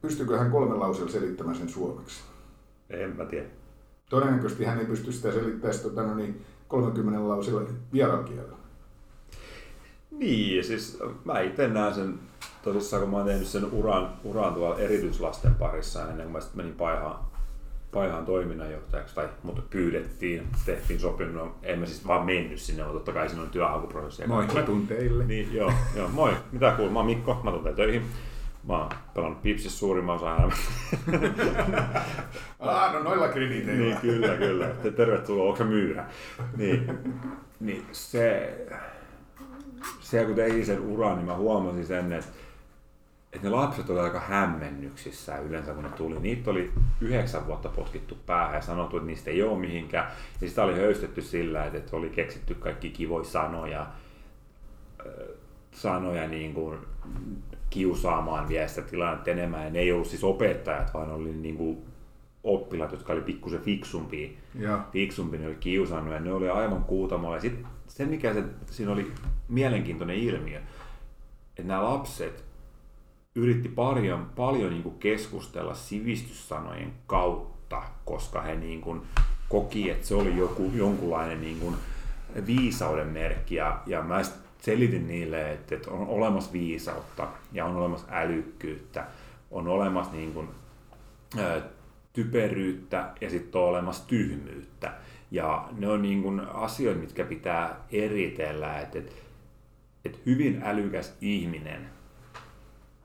[0.02, 2.22] pystyykö hän kolmen lauseella selittämään sen suomeksi?
[2.90, 3.48] En mä tiedä.
[4.14, 7.62] Todennäköisesti hän ei pysty sitä selittämään tota, no niin, 30 lauseella
[7.94, 8.56] vieraan kielellä.
[10.12, 12.20] Niin, siis mä itse näen sen
[12.64, 16.58] tosissaan, kun mä oon tehnyt sen uran, uran tuolla erityislasten parissa ennen kuin mä sitten
[16.58, 17.26] menin Paihaan,
[17.94, 22.94] Paihaan toiminnanjohtajaksi, tai mut pyydettiin, tehtiin sopimus, no, en mä siis vaan mennyt sinne, mutta
[22.94, 24.22] totta kai siinä on työhakuprosessi.
[24.22, 25.26] ja Moi, mä tuun teille.
[25.26, 26.34] Niin, joo, joo, moi.
[26.52, 26.94] Mitä kuuluu?
[26.94, 28.06] Mä oon Mikko, mä tulen töihin.
[28.68, 30.72] Mä oon pelannut Pipsissä suurimman osan elämästä.
[32.60, 33.86] Ah, no noilla krediteillä.
[33.86, 34.68] Niin, kyllä, kyllä.
[34.68, 36.06] Te- Tervetuloa, onko se myyrä?
[36.58, 37.00] Niin,
[37.60, 38.58] niin se,
[40.00, 42.32] se, kun tein sen uran, niin mä huomasin sen, että,
[43.34, 46.20] että ne lapset olivat aika hämmennyksissä yleensä, kun ne tuli.
[46.20, 46.72] Niitä oli
[47.02, 50.12] yhdeksän vuotta potkittu päähän ja sanottu, että niistä ei ole mihinkään.
[50.42, 53.88] Ja sitä oli höystetty sillä, että, oli keksitty kaikki kivoja sanoja,
[55.72, 56.78] sanoja niin kuin
[57.74, 59.64] kiusaamaan vie sitä tilannetta enemmän.
[59.64, 61.78] Ja ne ei ollut siis opettajat, vaan oli niin kuin
[62.44, 64.80] oppilaat, jotka oli pikkusen fiksumpia, Joo.
[64.92, 67.36] fiksumpi, ne oli kiusannut ja ne oli aivan kuutamolla.
[67.36, 69.12] Ja sitten se, mikä se, siinä oli
[69.48, 70.60] mielenkiintoinen ilmiö,
[71.50, 72.44] että nämä lapset
[73.36, 79.02] yritti paljon, paljon niin kuin keskustella sivistyssanojen kautta, koska he niin kuin
[79.50, 81.76] koki, että se oli joku, jonkunlainen niin kuin
[82.46, 83.56] viisauden merkki.
[83.56, 84.22] Ja, ja mä
[84.64, 89.08] selitin niille, että, että on olemassa viisautta ja on olemassa älykkyyttä,
[89.52, 90.50] on olemassa niin kuin,
[91.40, 91.62] ä,
[92.14, 94.94] typeryyttä ja sitten on olemassa tyhmyyttä.
[95.32, 99.12] Ja ne on niin kuin asioita, mitkä pitää eritellä, että, että,
[100.06, 101.90] että hyvin älykäs ihminen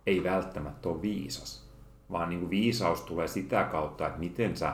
[0.07, 1.69] ei välttämättä ole viisas,
[2.11, 4.73] vaan niin kuin viisaus tulee sitä kautta, että miten sä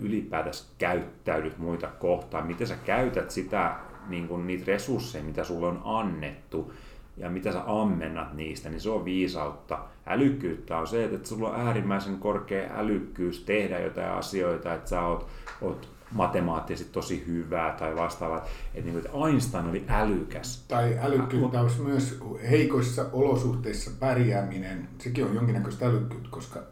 [0.00, 3.76] ylipäätänsä käyttäydyt muita kohtaan, miten sä käytät sitä,
[4.10, 6.72] niin kuin niitä resursseja, mitä sulle on annettu,
[7.16, 9.78] ja mitä sä ammennat niistä, niin se on viisautta.
[10.06, 15.28] Älykkyyttä on se, että sulla on äärimmäisen korkea älykkyys tehdä jotain asioita, että sä oot,
[15.60, 18.46] oot matemaattisesti tosi hyvää tai vastaavaa.
[18.74, 20.64] Että, niin että Einstein oli älykäs.
[20.68, 22.20] Tai älykkyyttä olisi myös
[22.50, 24.88] heikoissa olosuhteissa pärjääminen.
[24.98, 26.62] Sekin on jonkinnäköistä älykkyyttä, koska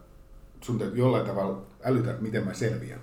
[0.60, 3.00] sun täytyy jollain tavalla älytä, miten mä selviän.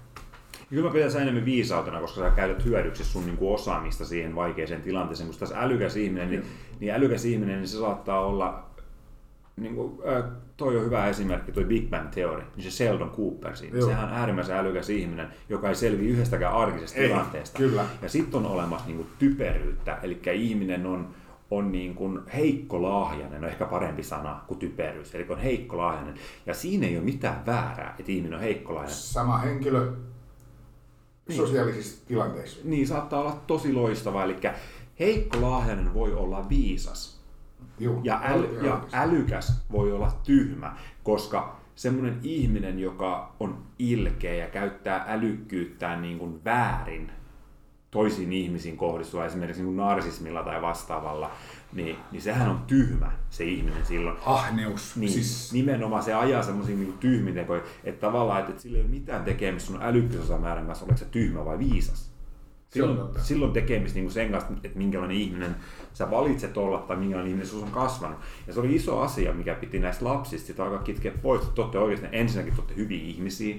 [0.69, 4.81] Kyllä mä pidän enemmän viisautena, koska sä käytät hyödyksi sun niin kuin osaamista siihen vaikeaseen
[4.81, 5.29] tilanteeseen.
[5.29, 6.43] Kun tässä älykäs ihminen, niin,
[6.79, 8.65] niin älykäs ihminen, niin se saattaa olla
[9.55, 10.23] niin kuin, äh,
[10.57, 13.77] toi on hyvä esimerkki, toi Big Bang Theory, niin se Sheldon Cooper siinä.
[13.77, 13.87] Joo.
[13.87, 17.57] Sehän on äärimmäisen älykäs ihminen, joka ei selvi yhdestäkään arkisesta ei, tilanteesta.
[17.57, 17.85] Kyllä.
[18.01, 21.07] Ja sitten on olemassa niin kuin, typeryyttä, eli ihminen on,
[21.51, 26.15] on niin kuin heikkolahjainen, on ehkä parempi sana kuin typeryys, eli on heikkolahjainen.
[26.45, 28.97] Ja siinä ei ole mitään väärää, että ihminen on heikkolahjainen.
[28.97, 29.93] Sama henkilö
[31.27, 31.37] niin.
[31.37, 32.59] sosiaalisissa tilanteissa.
[32.63, 34.37] Niin, saattaa olla tosi loistava, eli
[34.99, 37.15] heikkolahjainen voi olla viisas
[37.79, 44.47] Joo, ja, äly, ja älykäs voi olla tyhmä, koska semmoinen ihminen, joka on ilkeä ja
[44.47, 47.11] käyttää älykkyyttään niin kuin väärin
[47.91, 51.31] toisiin ihmisiin kohdistua, esimerkiksi niin kuin narsismilla tai vastaavalla,
[51.73, 54.17] niin, niin sehän on tyhmä se ihminen silloin.
[54.25, 54.95] Ahneus.
[54.95, 55.53] Niin, siis...
[55.53, 59.67] Nimenomaan se ajaa semmoisia niin tyhmintekoja, että tavallaan, että, että sillä ei ole mitään tekemistä
[59.67, 62.15] sun älykkyysosamäärän kanssa, oletko se tyhmä vai viisas.
[62.69, 65.55] Silloin, silloin tekemistä niin sen kanssa, että minkälainen ihminen
[65.93, 68.17] sä valitset olla tai minkälainen ihminen sinussa on kasvanut.
[68.47, 71.41] Ja se oli iso asia, mikä piti näistä lapsista sitä alkaa kitkeä pois.
[71.41, 73.55] Te olette oikeasti ensinnäkin te olette hyviä ihmisiä,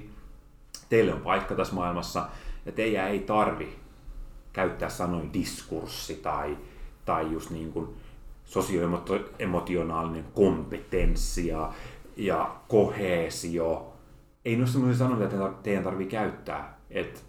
[0.88, 2.28] teille on paikka tässä maailmassa
[2.66, 3.68] ja teidän ei tarvi
[4.52, 6.56] käyttää sanoin diskurssi tai,
[7.06, 7.88] tai just niin kuin
[8.44, 11.72] sosioemotionaalinen kompetenssi ja,
[12.16, 13.92] ja kohesio.
[14.44, 16.78] Ei ne ole sellaisia sanoja, että teidän tarvitsee käyttää.
[16.90, 17.20] Että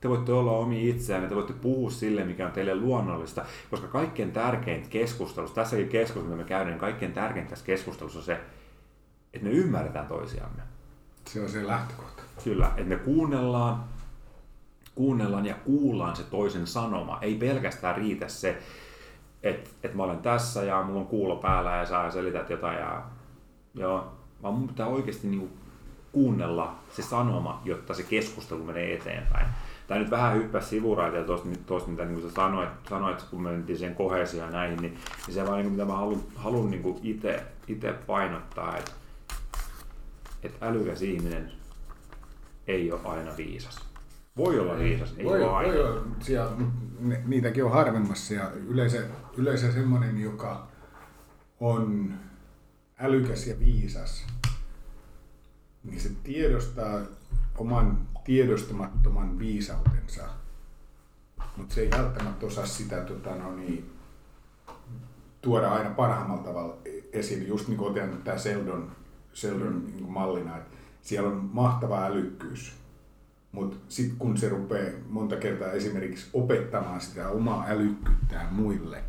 [0.00, 4.32] te voitte olla omi itseään, te voitte puhua sille, mikä on teille luonnollista, koska kaikkein
[4.32, 8.40] tärkeintä keskustelussa, tässäkin keskustelussa, me käydään, niin kaikkein tärkeintä tässä keskustelussa on se,
[9.34, 10.62] että me ymmärretään toisiamme.
[11.24, 12.22] Se on se lähtökohta.
[12.44, 13.84] Kyllä, että me kuunnellaan,
[14.96, 17.18] kuunnellaan ja kuullaan se toisen sanoma.
[17.20, 18.58] Ei pelkästään riitä se,
[19.42, 23.02] että, että mä olen tässä ja mulla on kuulo päällä ja sä selität jotain ja
[23.74, 25.50] joo, vaan mun pitää oikeasti niin
[26.12, 29.46] kuunnella se sanoma, jotta se keskustelu menee eteenpäin.
[29.86, 33.78] Tämä nyt vähän hyppää sivuraiteilla tuosta, tuosta mitä niin sä sanoit, sanoit, kun me mentiin
[33.78, 37.00] sen kohesioon näihin, niin, niin se vaan niin mitä mä haluan, haluan niin
[37.66, 38.92] itse painottaa, että,
[40.42, 41.52] että älykäs ihminen
[42.66, 43.95] ei ole aina viisas.
[44.36, 45.72] Voi olla viisas, ei voi, aina.
[45.72, 46.52] Voi olla, siellä,
[47.26, 49.02] niitäkin on harvemmassa ja yleensä,
[49.36, 50.68] yleensä semmoinen, joka
[51.60, 52.14] on
[52.98, 54.26] älykäs ja viisas,
[55.84, 57.00] niin se tiedostaa
[57.58, 60.22] oman tiedostamattoman viisautensa,
[61.56, 63.90] mutta se ei välttämättä osaa sitä tota, no niin,
[65.40, 66.76] tuoda aina parhaimmalla tavalla
[67.12, 67.48] esiin.
[67.48, 68.92] Just niin kuin otan tämä Seldon,
[69.32, 69.86] Seldon mm.
[69.86, 72.72] niin mallina, että siellä on mahtava älykkyys,
[73.56, 79.04] mutta sitten kun se rupeaa monta kertaa esimerkiksi opettamaan sitä omaa älykkyyttään muille,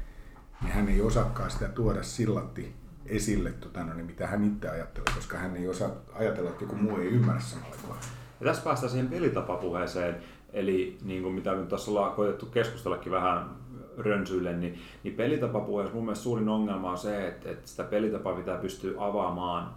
[0.61, 2.73] niin hän ei osaakaan sitä tuoda sillatti
[3.05, 6.75] esille, tota, no, niin mitä hän itse ajattelee, koska hän ei osaa ajatella, että joku
[6.75, 8.01] muu ei ymmärrä samalla tavalla.
[8.39, 10.15] Ja tässä päästään siihen pelitapapuheeseen,
[10.53, 13.49] eli niin kuin mitä nyt tässä ollaan koetettu keskustellakin vähän
[13.97, 18.57] rönsyille, niin, niin pelitapapuheessa mun mielestä suurin ongelma on se, että, että sitä pelitapaa pitää
[18.57, 19.73] pystyä avaamaan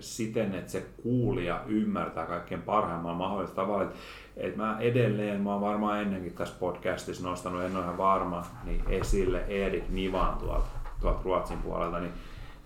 [0.00, 3.82] siten, että se kuulija ymmärtää kaikkein parhaimmalla mahdollisella tavalla.
[3.82, 3.98] Että,
[4.36, 8.82] että mä edelleen, mä oon varmaan ennenkin tässä podcastissa nostanut, en ole ihan varma, niin
[8.88, 10.68] esille Erik Nivan tuolta,
[11.00, 12.12] tuolta Ruotsin puolelta, niin,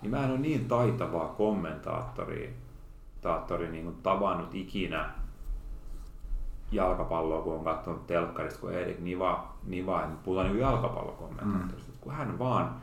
[0.01, 2.49] niin mä en ole niin taitavaa kommentaattoria
[3.25, 5.09] kommentaattori niin kuin tavannut ikinä
[6.71, 11.97] jalkapalloa, kun on katsonut telkkarista, kun Erik Niva, Niva puhutaan niin jalkapallokommentaattorista, mm.
[12.01, 12.75] kun hän vaan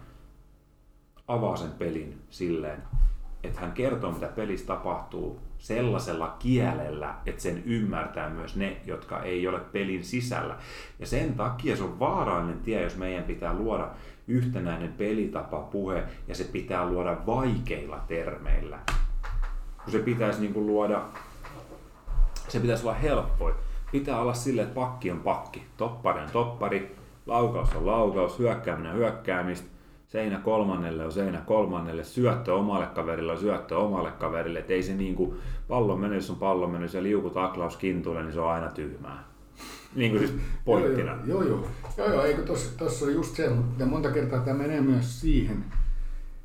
[1.28, 2.82] avaa sen pelin silleen,
[3.44, 9.48] että hän kertoo, mitä pelissä tapahtuu sellaisella kielellä, että sen ymmärtää myös ne, jotka ei
[9.48, 10.56] ole pelin sisällä.
[10.98, 13.88] Ja sen takia se on vaarallinen tie, jos meidän pitää luoda
[14.28, 18.78] yhtenäinen pelitapa, puhe, ja se pitää luoda vaikeilla termeillä.
[19.84, 21.02] Kun se pitäisi niin kuin luoda,
[22.48, 23.54] se pitäisi olla helppoa.
[23.92, 28.98] Pitää olla silleen, että pakki on pakki, toppari on toppari, laukaus on laukaus, hyökkääminen on
[28.98, 29.68] hyökkäämistä,
[30.12, 34.94] seinä kolmannelle on seinä kolmannelle, syöttö omalle kaverille on syöttö omalle kaverille, että ei se
[34.94, 35.36] niinku
[35.68, 39.24] pallon mene, jos on pallon mennyt ja liuku taklaus kintulle, niin se on aina tyhmää.
[39.94, 41.18] Niin kuin siis pointtina.
[41.26, 41.68] Joo, joo.
[41.96, 45.64] joo, joo eikö tossa, tossa on just se, mutta monta kertaa tämä menee myös siihen,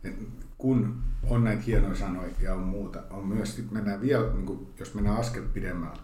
[0.03, 0.25] että
[0.57, 0.95] kun
[1.29, 4.93] on näitä hienoja sanoja ja on muuta, on myös, sit mennään vielä, niin kuin, jos
[4.93, 6.01] mennään askel pidemmällä,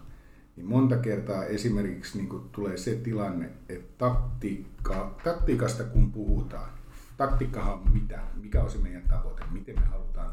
[0.56, 6.70] niin monta kertaa esimerkiksi niin kuin, tulee se tilanne, että taktiikka, taktiikasta kun puhutaan,
[7.16, 10.30] taktiikkahan on mitä, mikä on se meidän tavoite, miten me halutaan,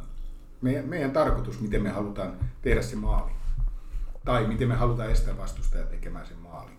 [0.62, 3.32] meidän, meidän tarkoitus, miten me halutaan tehdä se maali.
[4.26, 6.72] Tai miten me halutaan estää vastustaja tekemään sen maali.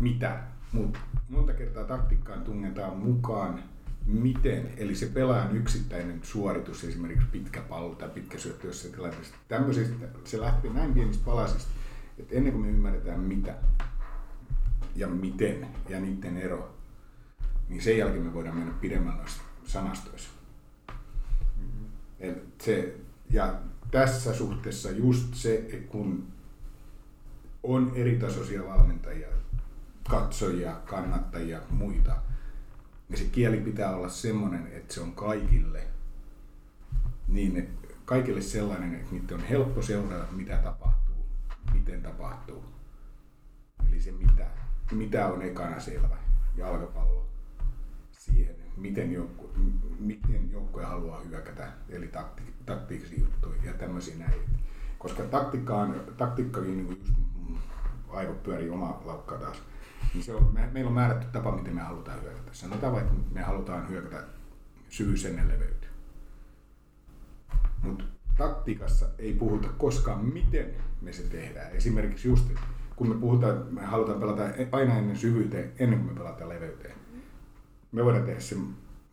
[0.00, 0.40] Mitä?
[0.72, 3.62] Mutta monta kertaa taktiikkaan tunnetaan mukaan
[4.06, 10.06] miten, eli se pelaajan yksittäinen suoritus, esimerkiksi pitkä pallo tai pitkä syöttö jossain tilanteessa, tämmöisistä,
[10.24, 11.70] se lähtee näin pienistä palasista,
[12.18, 13.54] että ennen kuin me ymmärretään mitä
[14.96, 16.74] ja miten ja niiden ero,
[17.68, 20.28] niin sen jälkeen me voidaan mennä pidemmällä noissa sanastoissa.
[21.58, 22.40] Mm-hmm.
[22.62, 22.96] se,
[23.30, 23.54] ja
[23.90, 26.26] tässä suhteessa just se, kun
[27.62, 29.28] on eritasoisia valmentajia,
[30.10, 32.16] katsojia, kannattajia, muita,
[33.08, 35.86] niin se kieli pitää olla semmoinen, että se on kaikille
[37.28, 41.26] niin, että kaikille sellainen, että niitä on helppo seurata, mitä tapahtuu,
[41.72, 42.64] miten tapahtuu.
[43.88, 44.46] Eli se mitä,
[44.92, 46.16] mitä on ekana selvä,
[46.56, 47.28] jalkapallo,
[48.24, 49.50] siihen, miten, joukku,
[49.98, 54.40] miten joukkue haluaa hyökätä, eli takti, taktiikisia juttuja ja tämmöisiä näin.
[54.98, 57.14] Koska taktiikkaan, taktiikkakin niin just
[58.08, 59.62] aivot pyörii oma laukkaa taas.
[60.14, 62.50] Niin se on, me, meillä on määrätty tapa, miten me halutaan hyökätä.
[62.52, 64.24] Sanotaan vaikka, että me halutaan hyökätä
[64.88, 65.86] syvyys ennen leveyttä.
[67.82, 68.04] Mutta
[68.36, 71.72] taktiikassa ei puhuta koskaan, miten me se tehdään.
[71.72, 72.48] Esimerkiksi just,
[72.96, 77.03] kun me puhutaan, että me halutaan pelata aina ennen syvyyteen, ennen kuin me pelataan leveyteen
[77.94, 78.56] me voidaan tehdä se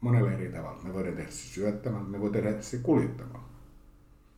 [0.02, 0.84] monella eri tavalla.
[0.84, 3.50] Me voidaan tehdä se syöttämällä, me voidaan tehdä se kuljettamalla.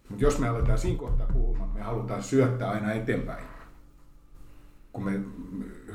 [0.10, 3.46] Mutta jos me aletaan siinä kohtaa puhumaan, me halutaan syöttää aina eteenpäin,
[4.94, 5.20] kun me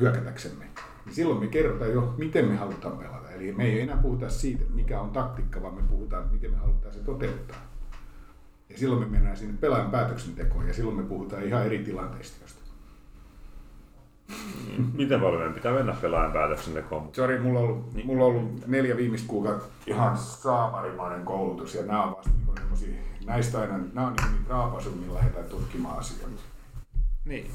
[0.00, 0.64] hyökätäksemme,
[1.04, 3.30] niin silloin me kerrotaan jo, miten me halutaan pelata.
[3.30, 6.94] Eli me ei enää puhuta siitä, mikä on taktiikka, vaan me puhutaan, miten me halutaan
[6.94, 7.68] se toteuttaa.
[8.68, 12.46] Ja silloin me mennään sinne pelaajan päätöksentekoon ja silloin me puhutaan ihan eri tilanteista,
[14.94, 17.08] Miten paljon meidän pitää mennä pelaajan päätöksentekoon?
[17.12, 18.06] Sori, mulla on ollut, niin.
[18.06, 22.30] mulla on ollut neljä viimeistä kuukautta ihan saamarimainen koulutus ja nämä on vasta
[22.86, 26.42] niin näistä aina, nämä on niin raapasuja, millä lähdetään tutkimaan asioita.
[27.24, 27.50] Niin,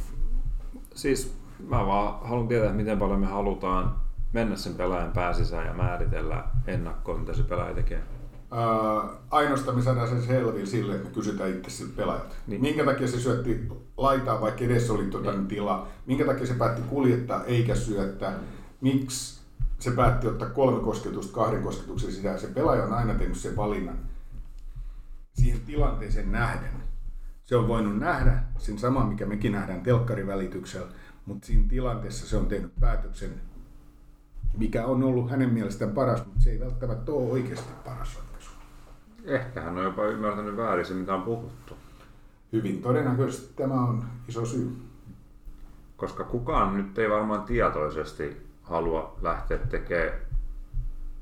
[0.95, 1.37] siis
[1.69, 3.95] mä vaan haluan tietää, miten paljon me halutaan
[4.33, 8.03] mennä sen pelaajan pääsisään ja määritellä ennakkoon, mitä se pelaaja tekee.
[8.53, 12.35] Äh, ainoastaan me saadaan sen selville sille, että me kysytään itse siltä pelaajalta.
[12.47, 12.61] Niin.
[12.61, 15.47] Minkä takia se syötti laitaa, vaikka edessä oli tuota niin.
[15.47, 15.87] tila?
[16.05, 18.39] Minkä takia se päätti kuljettaa eikä syöttää?
[18.81, 19.41] Miksi
[19.79, 22.39] se päätti ottaa kolme kosketusta kahden kosketuksen sisään?
[22.39, 23.97] Se pelaaja on aina tehnyt sen valinnan
[25.33, 26.83] siihen tilanteeseen nähden.
[27.45, 30.87] Se on voinut nähdä sen saman, mikä mekin nähdään telkkarivälityksellä,
[31.25, 33.29] mutta siinä tilanteessa se on tehnyt päätöksen
[34.57, 38.17] mikä on ollut hänen mielestään paras, mutta se ei välttämättä ole oikeasti paras
[39.25, 41.77] Ehkä hän on jopa ymmärtänyt väärin se, mitä on puhuttu.
[42.53, 44.71] Hyvin todennäköisesti tämä on iso syy.
[45.97, 50.13] Koska kukaan nyt ei varmaan tietoisesti halua lähteä tekemään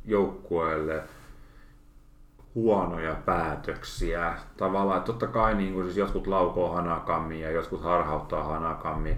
[0.06, 1.04] joukkueelle
[2.56, 4.34] huonoja päätöksiä.
[4.58, 9.18] Tavallaan, totta kai niin kuin siis jotkut laukoo hanakammin ja jotkut harhauttaa hanakammin.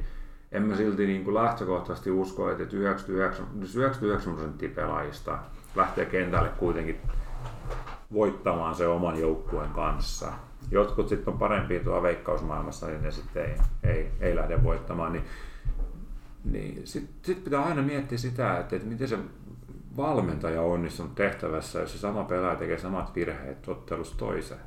[0.52, 5.40] En mä silti niin kuin lähtökohtaisesti usko, että 99, 99 prosenttia pelaajista
[5.76, 7.02] lähtee kentälle kuitenkin
[8.14, 10.34] voittamaan se oman joukkueen kanssa.
[10.72, 15.14] Jotkut sitten on parempia tuolla veikkausmaailmassa, niin ne sitten ei, ei, ei lähde voittamaan.
[15.14, 15.26] Niin,
[16.44, 19.18] niin sitten sit pitää aina miettiä sitä, että, että miten se
[19.98, 24.60] valmentaja onnistunut tehtävässä, jos se sama pelaaja tekee samat virheet ottelussa toiseen.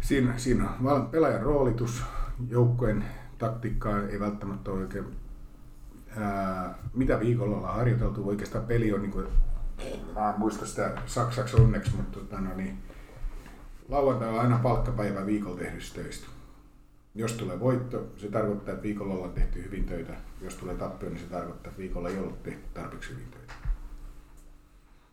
[0.00, 2.04] Siinä, siinä on pelaajan roolitus,
[2.48, 3.04] joukkueen
[3.38, 5.04] taktiikkaa ei välttämättä ole oikein
[6.16, 8.28] ää, mitä viikolla ollaan harjoiteltu.
[8.28, 9.26] Oikeastaan peli on niin kuin
[10.14, 12.78] mä en muista sitä saksaksi onneksi, mutta tota, no niin,
[13.88, 16.26] lauantai on aina palkkapäivä viikolla tehdystä töistä.
[17.14, 20.12] Jos tulee voitto, se tarkoittaa, että viikolla ollaan tehty hyvin töitä.
[20.40, 23.54] Jos tulee tappio, niin se tarkoittaa, että viikolla ei ollut tehty tarpeeksi hyvin töitä.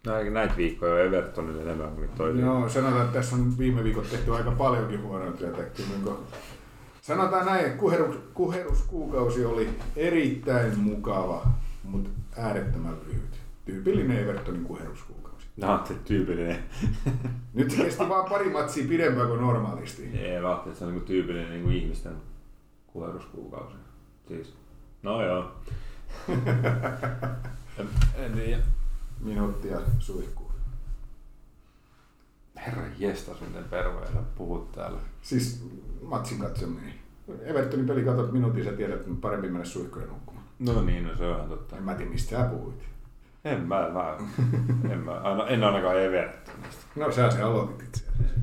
[0.05, 2.39] Näitä, näitä viikkoja on Evertonille enemmän kuin toi.
[2.39, 5.61] Joo, sanotaan, että tässä on viime viikot tehty aika paljonkin huonoa työtä.
[5.77, 6.17] Niin
[7.01, 11.47] Sanotaan näin, että kuherus, kuheruskuukausi oli erittäin mukava,
[11.83, 13.46] mutta äärettömän lyhyt.
[13.67, 15.47] Tyypillinen Evertonin kuheruskuukausi.
[15.57, 16.63] No, se tyypillinen.
[17.53, 20.19] Nyt se kesti vaan pari matsia pidempään kuin normaalisti.
[20.19, 22.13] Ei vaan, se on niinku tyypillinen niinku ihmisten
[22.87, 23.75] kuheruskuukausi.
[24.27, 24.53] Siis,
[25.03, 25.51] no joo.
[27.77, 28.63] en, en tiedä.
[29.19, 30.51] Minuuttia suihkuun.
[32.55, 34.99] Herra jestas, miten pervoilla puhut täällä.
[35.21, 35.65] Siis
[36.01, 36.93] matsin katsominen.
[37.41, 40.45] Evertonin peli katsot minuutin, sä tiedät, että parempi mennä suihkuun nukkumaan.
[40.59, 41.77] No niin, no se on ihan totta.
[41.77, 42.96] En mä tiedä, mistä sä puhuit.
[43.47, 44.17] En mä, mä
[44.93, 46.85] en, mä, aina, en ainakaan Evertonista.
[46.95, 48.39] No sä se aloitit itse asiassa.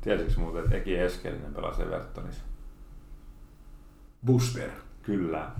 [0.00, 2.42] Tiesitkö muuten, että Eki Eskelinen pelasi Evertonissa?
[4.26, 4.70] Booster.
[5.02, 5.50] Kyllä.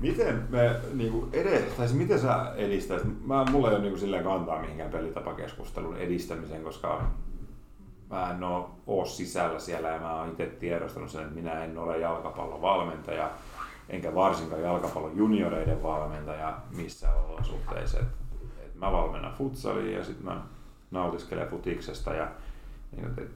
[0.00, 4.24] Miten me niinku edes, tai siis miten sä edistäisit, mä, mulla ei ole niinku silleen
[4.24, 7.10] kantaa mihinkään pelitapakeskustelun edistämiseen, koska
[8.10, 11.78] mä en oo, oo sisällä siellä ja mä oon itse tiedostanut sen, että minä en
[11.78, 13.30] ole jalkapallon valmentaja,
[13.92, 17.98] enkä varsinkaan jalkapallon junioreiden valmentaja missään olosuhteissa.
[17.98, 18.06] Et,
[18.64, 20.42] et mä valmennan futsalia ja sitten mä
[20.90, 22.28] nautiskelen futiksesta ja
[22.96, 23.30] niin, et,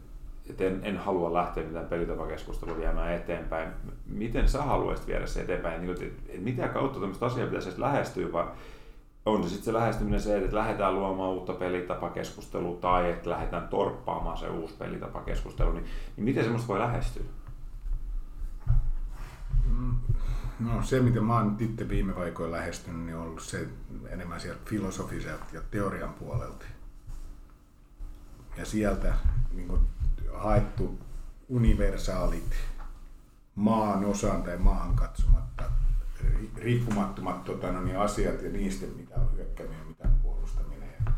[0.51, 3.69] et en, en halua lähteä mitään pelitapakeskustelua viemään eteenpäin.
[4.07, 5.81] Miten sä haluaisit viedä se eteenpäin?
[5.81, 8.47] Niin, et, et mitä kautta tämmöistä asiaa pitäisi edes lähestyä, vai
[9.27, 14.37] on se sitten se lähestyminen se, että lähdetään luomaan uutta pelitapakeskustelua tai että lähdetään torppaamaan
[14.37, 15.85] se uusi pelitapakeskustelu, niin,
[16.17, 17.23] niin miten semmoista voi lähestyä?
[20.61, 23.69] No se, miten mä oon itse viime aikoina lähestynyt, niin on ollut se
[24.09, 26.65] enemmän sieltä filosofiselta ja teorian puolelta.
[28.57, 29.15] Ja sieltä
[29.53, 29.81] niin kuin,
[30.35, 30.99] haettu
[31.49, 32.55] universaalit
[33.55, 35.65] maan osaan tai maahan katsomatta
[36.25, 40.89] ri- riippumattomat tota, no, niin asiat ja niistä, mitä on hyökkääminen ja mitä on puolustaminen.
[41.07, 41.13] Ja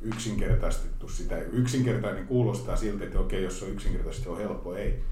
[0.00, 1.38] yksinkertaistettu sitä.
[1.38, 4.74] Yksinkertainen kuulostaa siltä, että okei, jos on yksinkertaisesti, se on helppo.
[4.74, 5.04] Ei.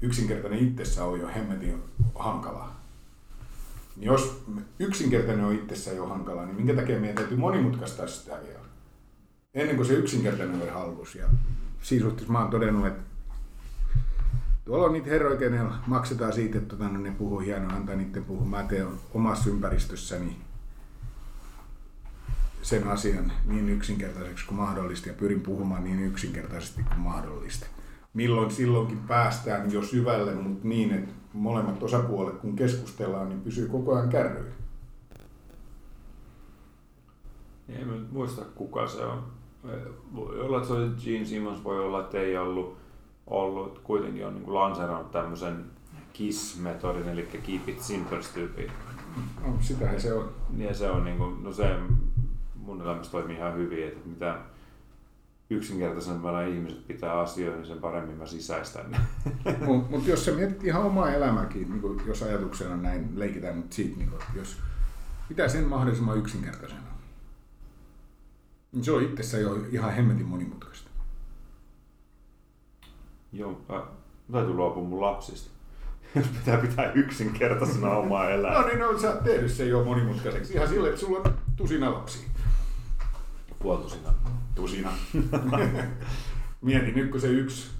[0.00, 1.82] Yksinkertainen itsessä on jo hemmetin
[2.14, 2.81] hankalaa.
[3.96, 4.44] Niin jos
[4.78, 8.62] yksinkertainen on itsessään jo hankalaa, niin minkä takia meidän täytyy monimutkaistaa sitä vielä?
[9.54, 11.14] Ennen kuin se yksinkertainen oli halvus.
[11.14, 11.28] Ja
[11.82, 13.02] siinä suhteessa mä oon todennut, että
[14.64, 18.24] tuolla on niitä herroja, kenellä maksetaan siitä, että tota, no ne puhuu hienoa, antaa niiden
[18.24, 18.46] puhua.
[18.46, 20.36] Mä teen omassa ympäristössäni
[22.62, 27.66] sen asian niin yksinkertaiseksi kuin mahdollista ja pyrin puhumaan niin yksinkertaisesti kuin mahdollista.
[28.14, 33.94] Milloin silloinkin päästään jo syvälle, mutta niin, että molemmat osapuolet kun keskustellaan, niin pysyy koko
[33.94, 34.54] ajan kärryillä.
[37.68, 39.22] En mä muista kuka se on.
[40.14, 42.76] Voi olla, että se oli Gene Simmons, voi olla, että ei ollut.
[43.26, 43.78] ollut.
[43.78, 45.64] Kuitenkin on niin lanseerannut tämmöisen
[46.12, 48.70] KISS-metodin, eli Keep It Simple-tyypin.
[49.46, 50.28] No, sitähän se on.
[50.56, 51.76] Ja se on niin kuin, no se
[52.56, 54.38] mun elämässä toimii ihan hyvin, että mitä
[55.50, 58.90] yksinkertaisempana ihmiset pitää asioita, niin sen paremmin mä sisäistän.
[58.90, 58.98] ne.
[59.66, 63.74] Mutta mut jos sä mietit ihan omaa elämääkin, niin kun, jos ajatuksena näin leikitään, mutta
[63.76, 64.56] siitä, niin kun, jos
[65.28, 66.80] pitää sen mahdollisimman yksinkertaisena,
[68.72, 70.90] niin se on itsessään jo ihan hemmetin monimutkaista.
[73.32, 73.74] Joo, mä,
[74.28, 75.50] mä täytyy luopua mun lapsista.
[76.14, 78.66] Jos pitää pitää yksinkertaisena omaa No elämää.
[78.66, 80.54] niin, no sä oot tehnyt sen jo monimutkaiseksi.
[80.54, 82.28] Ihan sille, että sulla on tusina lapsia.
[83.62, 84.14] Puoltusina.
[84.54, 84.90] Tusina.
[86.62, 87.70] Mieti nyt, kun se yksi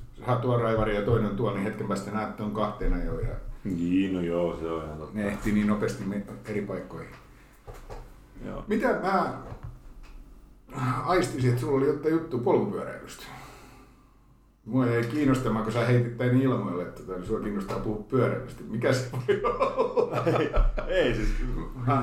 [0.43, 3.21] tuo raivari ja toinen tuo, niin hetken päästä näet, että on kahteena jo.
[3.21, 5.19] Ja Niin, no joo, se on ihan totta.
[5.19, 6.05] ne ehtii niin nopeasti
[6.45, 7.11] eri paikkoihin.
[8.47, 8.65] Joo.
[8.69, 9.39] Mitä mä
[11.05, 13.25] aistisin, että sulla oli jotain juttu polkupyöräilystä?
[14.65, 18.63] Mua ei kiinnostamaan, kun sä heitit tän ilmoille, että tota, sua kiinnostaa puhua pyöräilystä.
[18.69, 20.25] Mikä se voi olla?
[20.27, 20.51] ei,
[20.89, 21.29] ei siis,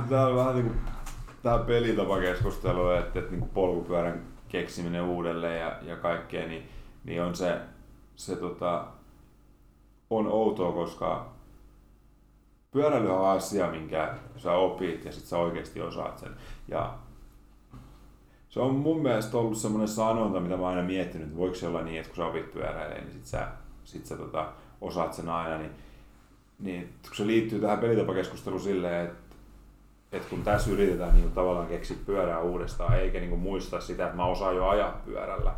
[0.10, 0.74] tää on vähän niinku
[1.44, 6.70] tää pelitapakeskustelu, että, että niinku polkupyörän keksiminen uudelleen ja, ja kaikkea, niin,
[7.04, 7.58] niin on se,
[8.16, 8.88] se tota,
[10.10, 11.34] on outoa, koska
[12.72, 16.36] pyöräily on asia, minkä sä opit ja sit sä oikeasti osaat sen.
[16.68, 16.98] Ja
[18.50, 21.68] se on mun mielestä ollut semmoinen sanonta, mitä mä oon aina miettinyt, että voiko se
[21.68, 23.48] olla niin, että kun sä opit pyöräilemään, niin sit sä,
[23.84, 25.72] sit sä tota, osaat sen aina, niin,
[26.60, 29.29] niin kun se liittyy tähän pelitapakeskusteluun silleen, että,
[30.12, 34.26] että kun tässä yritetään niin tavallaan keksiä pyörää uudestaan, eikä niin muistaa sitä, että mä
[34.26, 35.53] osaan jo ajaa pyörällä,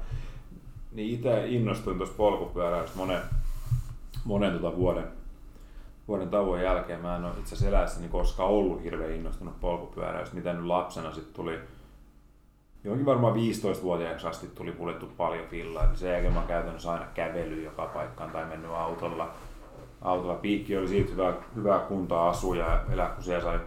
[0.91, 3.21] niin itse innostuin tuosta polkupyöräilystä monen,
[4.25, 5.07] monen tota vuoden,
[6.07, 7.01] vuoden tauon jälkeen.
[7.01, 11.33] Mä en ole itse asiassa eläessäni koskaan ollut hirveän innostunut polkupyöräilystä, mitä nyt lapsena sitten
[11.33, 11.59] tuli
[12.83, 15.85] Johonkin varmaan 15-vuotiaaksi asti tuli kuljettu paljon fillaa.
[15.85, 19.29] Niin sen jälkeen mä käytännössä aina kävely joka paikkaan tai mennyt autolla.
[20.01, 23.59] Autolla piikki oli siitä hyvää, hyvää kuntoa asua ja elää, kun siellä sai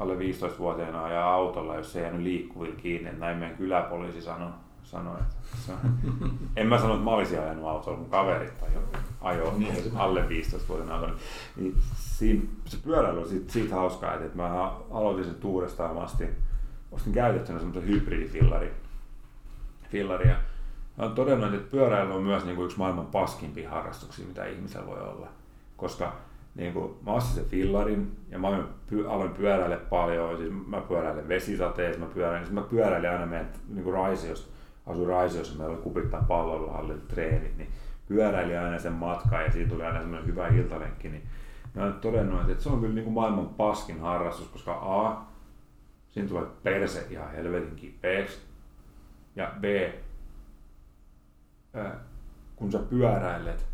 [0.00, 3.12] alle 15-vuotiaana ajaa autolla, jos se ei jäänyt liikkuvilla kiinni.
[3.12, 4.50] Näin meidän kyläpoliisi sanoi.
[4.82, 5.72] sanoi että
[6.60, 8.82] en mä sano, että mä olisin ajanut autolla, mun kaverit ajoi
[9.20, 9.54] ajo
[9.94, 11.14] alle 15-vuotiaana autolla.
[11.56, 15.94] Niin siinä, se pyöräily on siitä, siitä hauskaa, että mä aloitin sen uudestaan.
[15.94, 16.36] Mä ostin,
[16.92, 18.72] ostin käytettynä semmoisen hybridifillari.
[19.90, 20.36] Fillari, ja
[20.98, 24.86] mä oon todennut, että pyöräily on myös niin kuin yksi maailman paskimpia harrastuksia, mitä ihmisellä
[24.86, 25.28] voi olla.
[25.76, 26.16] Koska
[26.54, 28.48] niin kuin, mä ostin sen fillarin ja mä
[29.08, 30.36] aloin pyöräillä paljon.
[30.36, 34.50] Siis mä pyöräilen vesisateessa, mä pyöräilen, siis mä pyöräilen aina meidän niin Raisiossa,
[34.86, 37.68] asuin Raisiossa, meillä oli kupittain pallolla treenit, niin
[38.08, 41.08] pyöräilin aina sen matkan ja siitä tuli aina semmoinen hyvä iltalenkki.
[41.08, 41.22] Niin
[41.74, 45.26] mä olen todennut, että se on kyllä niin kuin maailman paskin harrastus, koska A,
[46.10, 48.40] siinä tulee perse ihan helvetin kipeäksi.
[49.36, 49.64] Ja B,
[52.56, 53.66] kun sä pyöräilet,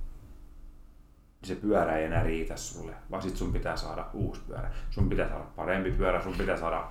[1.41, 4.71] niin se pyörä ei enää riitä sulle, vaan sit sun pitää saada uusi pyörä.
[4.91, 6.85] Sun pitää saada parempi pyörä, sun pitää saada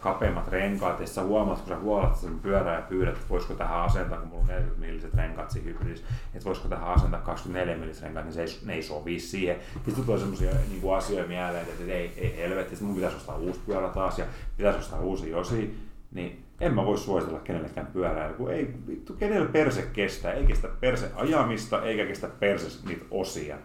[0.00, 3.80] kapeammat renkaat, ja sä huomaat, kun sä huolat sen pyörää ja pyydät, että voisiko tähän
[3.80, 8.02] asentaa, kun mulla on 40 milliset renkaat siinä hybridissä, että voisiko tähän asentaa 24 milliset
[8.02, 9.56] renkaat, niin se ei, ne ei sovi siihen.
[9.84, 13.60] Sitten tulee semmoisia niin asioita mieleen, että ei, ei helvetti, että mun pitäisi ostaa uusi
[13.66, 14.24] pyörä taas ja
[14.56, 15.78] pitäisi ostaa uusi osi,
[16.12, 20.68] niin en mä voi suositella kenellekään pyörää, kun ei vittu, kenellä perse kestää, ei kestä
[20.80, 23.56] perse ajamista, eikä kestä perse niitä osia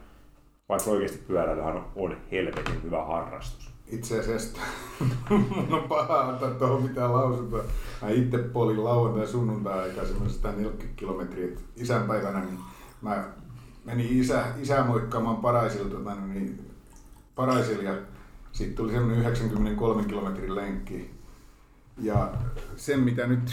[0.71, 3.71] vaikka oikeasti pyöräilyhän on, helvetin hyvä harrastus.
[3.87, 4.59] Itse asiassa
[5.29, 7.63] mun on paha antaa tuohon mitään lausuntoa.
[8.01, 11.47] Mä itse polin lauantai sunnuntai aikaa semmoisen 140 kilometriä.
[11.75, 12.59] Isänpäivänä niin
[13.01, 13.23] mä
[13.85, 16.71] menin isä, isä moikkaamaan Paraisilta, tota, niin
[17.35, 17.95] Paraisilla ja
[18.51, 21.11] sitten tuli semmoinen 93 kilometrin lenkki.
[21.97, 22.33] Ja
[22.75, 23.51] sen mitä nyt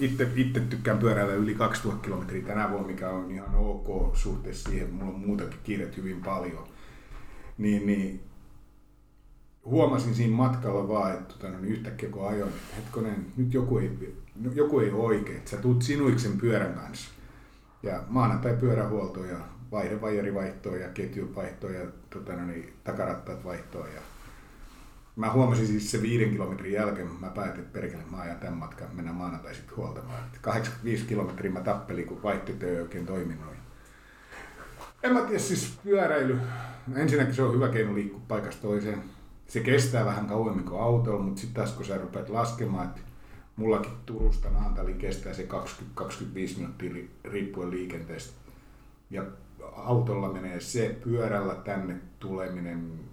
[0.00, 4.94] itse, itse tykkään pyöräillä yli 2000 kilometriä tänä vuonna, mikä on ihan ok suhteessa siihen,
[4.94, 6.68] mulla on muutakin kiiret hyvin paljon.
[7.58, 8.20] Niin, niin
[9.64, 13.78] huomasin siinä matkalla vaan, että tota, no, niin yhtäkkiä kun ajoin, että hetkonen, nyt joku
[13.78, 14.16] ei,
[14.54, 17.10] joku ei ole oikein, että sä tuut sinuiksen pyörän kanssa.
[17.82, 19.38] Ja maanantai pyörähuolto ja
[19.70, 20.32] vaihdevajeri
[20.80, 24.00] ja ketjuvaihtoa ja tota, no, niin, takarattaat vaihtoa ja
[25.16, 28.88] Mä huomasin siis se viiden kilometrin jälkeen, mä päätin, että perkele, mä ajan tämän matkan,
[28.92, 30.22] mennään maanantai sitten huoltamaan.
[30.40, 33.54] 85 kilometriä mä tappelin, kun vaihtoehto ei oikein toiminut.
[35.02, 36.40] En mä tiedä, siis pyöräily,
[36.94, 39.02] ensinnäkin se on hyvä keino liikkua paikasta toiseen.
[39.46, 43.00] Se kestää vähän kauemmin kuin autolla, mutta sitten taas kun sä rupeat laskemaan, että
[43.56, 45.48] mullakin Turusta Naantaliin kestää se
[46.00, 46.06] 20-25
[46.56, 46.94] minuuttia
[47.24, 48.32] riippuen liikenteestä.
[49.10, 49.24] Ja
[49.76, 53.03] autolla menee se pyörällä tänne tuleminen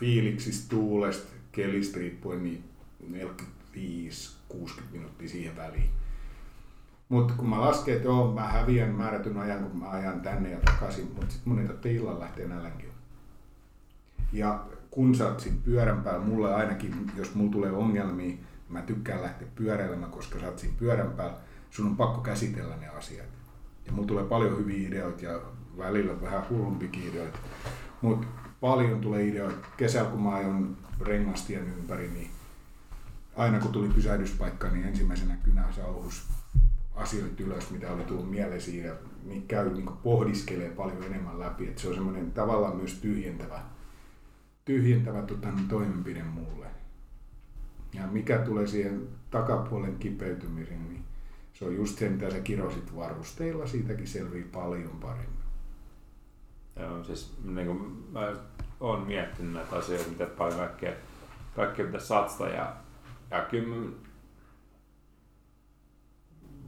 [0.00, 2.64] fiiliksistä, tuulesta, kelistä riippuen, niin
[4.52, 4.56] 45-60
[4.92, 5.90] minuuttia siihen väliin.
[7.08, 10.58] Mutta kun mä lasken, että joo, mä häviän määrätyn ajan, kun mä ajan tänne ja
[10.64, 12.88] takaisin, mutta sitten mun ei tarvitse illalla lähteä nälänkin.
[14.32, 18.36] Ja kun sä oot siinä pyörän päällä, mulle ainakin, jos mulla tulee ongelmia,
[18.68, 21.36] mä tykkään lähteä pyöräilemään, koska sä oot siinä pyörän päällä,
[21.70, 23.26] sun on pakko käsitellä ne asiat.
[23.86, 25.40] Ja mulla tulee paljon hyviä ideoita ja
[25.78, 27.38] välillä vähän hullumpikin ideoita.
[28.02, 28.26] Mutta
[28.60, 29.68] paljon tulee ideoita.
[29.76, 32.30] Kesällä kun mä ajon rengastien ympäri, niin
[33.36, 36.28] aina kun tuli pysähdyspaikka, niin ensimmäisenä kynäsauhus
[36.94, 38.94] asioita ylös, mitä oli tullut mieleen ja
[39.24, 41.68] niin käy niin pohdiskelee paljon enemmän läpi.
[41.68, 43.60] Et se on semmoinen tavallaan myös tyhjentävä,
[44.64, 46.66] tyhjentävä tota, toimenpide mulle.
[47.94, 51.04] Ja mikä tulee siihen takapuolen kipeytymiseen, niin
[51.52, 55.49] se on just se, mitä sä kirosit varusteilla, siitäkin selvii paljon paremmin.
[56.80, 58.32] Joo, siis niin kuin, mä
[58.80, 60.92] oon miettinyt näitä asioita, mitä paljon kaikkea,
[61.56, 62.72] kaikkea pitäisi satsata ja,
[63.30, 63.90] ja kyllä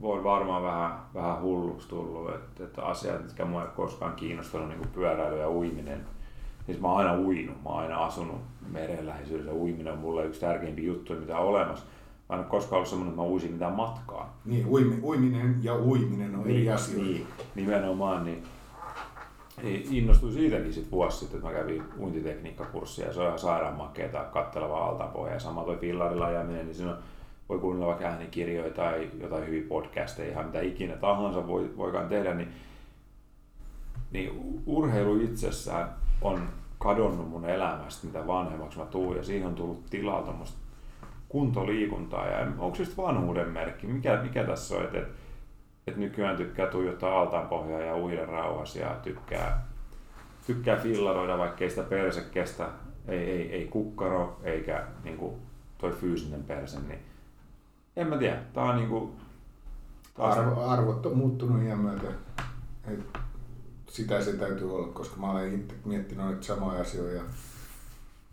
[0.01, 4.79] voi varmaan vähän, vähän hulluksi tullut, että, että asiat, mitkä mua ei koskaan kiinnostanut, niin
[4.79, 6.05] kuin pyöräily ja uiminen.
[6.65, 8.41] Siis mä oon aina uinut, mä oon aina asunut
[8.71, 9.53] meren läheisyydessä.
[9.53, 11.85] Uiminen on mulle yksi tärkeimpiä juttuja, mitä on olemassa.
[12.29, 14.37] Mä en ole koskaan ollut semmoinen, että mä uisin mitään matkaa.
[14.45, 14.67] Niin,
[15.03, 17.03] uiminen ja uiminen on niin, eri asioita.
[17.03, 18.25] Niin, nimenomaan.
[18.25, 18.43] Niin,
[19.61, 23.77] niin innostuin siitäkin sit vuosi sitten, että mä kävin uintitekniikkakurssia ja se on ihan sairaan
[23.77, 25.33] makeeta katteleva altapohja.
[25.33, 26.95] Ja sama toi fillarilla ajaminen, niin siinä
[27.49, 32.33] voi kuunnella vaikka äänikirjoja tai jotain hyviä podcasteja, ihan mitä ikinä tahansa voi, voikaan tehdä,
[32.33, 32.49] niin,
[34.11, 35.89] niin urheilu itsessään
[36.21, 36.49] on
[36.79, 40.57] kadonnut mun elämästä, mitä vanhemmaksi mä tuun, ja siihen on tullut tilaa tuommoista
[41.29, 45.22] kuntoliikuntaa, ja onko se vanhuuden merkki, mikä, mikä tässä on, että että
[45.95, 49.67] nykyään tykkää tuijottaa altaan pohjaa ja uida rauhassa ja tykkää,
[50.47, 52.69] tykkää fillaroida, vaikka ei sitä perse kestä,
[53.07, 55.35] ei, ei, ei kukkaro eikä niin kuin
[55.77, 56.99] toi fyysinen perse, niin
[57.95, 58.39] en mä tiedä.
[58.53, 59.15] Tää on niinku...
[60.17, 62.07] Arvo, arvot on muuttunut ihan myötä.
[63.89, 67.23] sitä se täytyy olla, koska mä olen itse miettinyt nyt samoja asioita.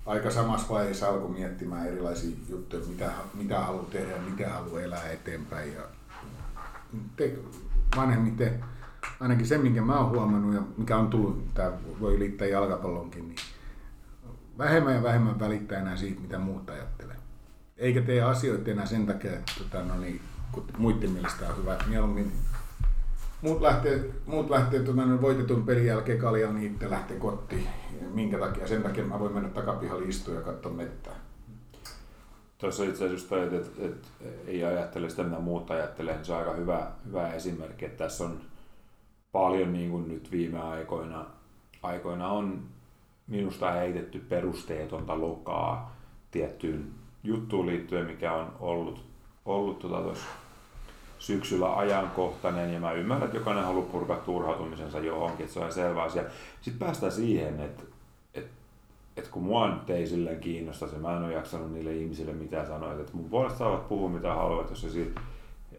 [0.07, 5.11] aika samassa vaiheessa alkoi miettimään erilaisia juttuja, mitä, mitä haluaa tehdä ja mitä haluaa elää
[5.11, 5.75] eteenpäin.
[5.75, 5.83] Ja
[7.17, 7.39] te,
[7.97, 8.65] vanhemmiten,
[9.21, 13.39] ainakin se, minkä mä oon huomannut ja mikä on tullut, tämä voi liittää jalkapallonkin, niin
[14.59, 17.17] vähemmän ja vähemmän välittää enää siitä, mitä muut ajattelee.
[17.77, 20.21] Eikä tee asioita enää sen takia, että tota, no niin,
[20.53, 21.79] kun muiden mielestä on hyvä.
[21.87, 22.33] Mieluummin
[23.43, 27.67] muut lähtee, muut lähtee no, voitetun pelin jälkeen kaljaan, niin itse lähtee kotiin.
[28.15, 28.69] Minkä takia?
[28.69, 31.13] Sen takia mä voin mennä takapihalle istua ja katsoa mettää.
[32.61, 34.09] Tuossa itse asiassa toi, että, että, että,
[34.47, 38.25] ei ajattele sitä, mitä muut ajattelee, niin se on aika hyvä, hyvä esimerkki, että tässä
[38.25, 38.41] on
[39.33, 41.27] paljon niin kuin nyt viime aikoina,
[41.83, 42.63] aikoina on
[43.27, 45.97] minusta heitetty perusteetonta lokaa
[46.31, 46.91] tiettyyn
[47.25, 49.05] juttuun liittyen, mikä on ollut,
[49.45, 50.27] ollut tuota tuossa
[51.19, 56.03] syksyllä ajankohtainen ja mä ymmärrän, että jokainen haluaa purkaa turhautumisensa johonkin, että se on selvä
[56.03, 56.23] asia.
[56.61, 57.83] Sitten päästään siihen, että,
[59.21, 62.67] että kun mua nyt ei silleen kiinnosta se, mä en ole jaksanut niille ihmisille mitään
[62.67, 65.21] sanoa, että mun puolesta saavat puhua mitä haluavat, jos siitä,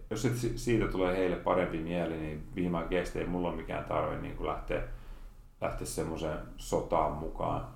[0.10, 4.38] jos siitä tulee heille parempi mieli, niin viimein kestä ei mulla ole mikään tarve niin
[4.38, 4.84] kuin lähteä,
[5.62, 7.68] lähteä semmoiseen sotaan mukaan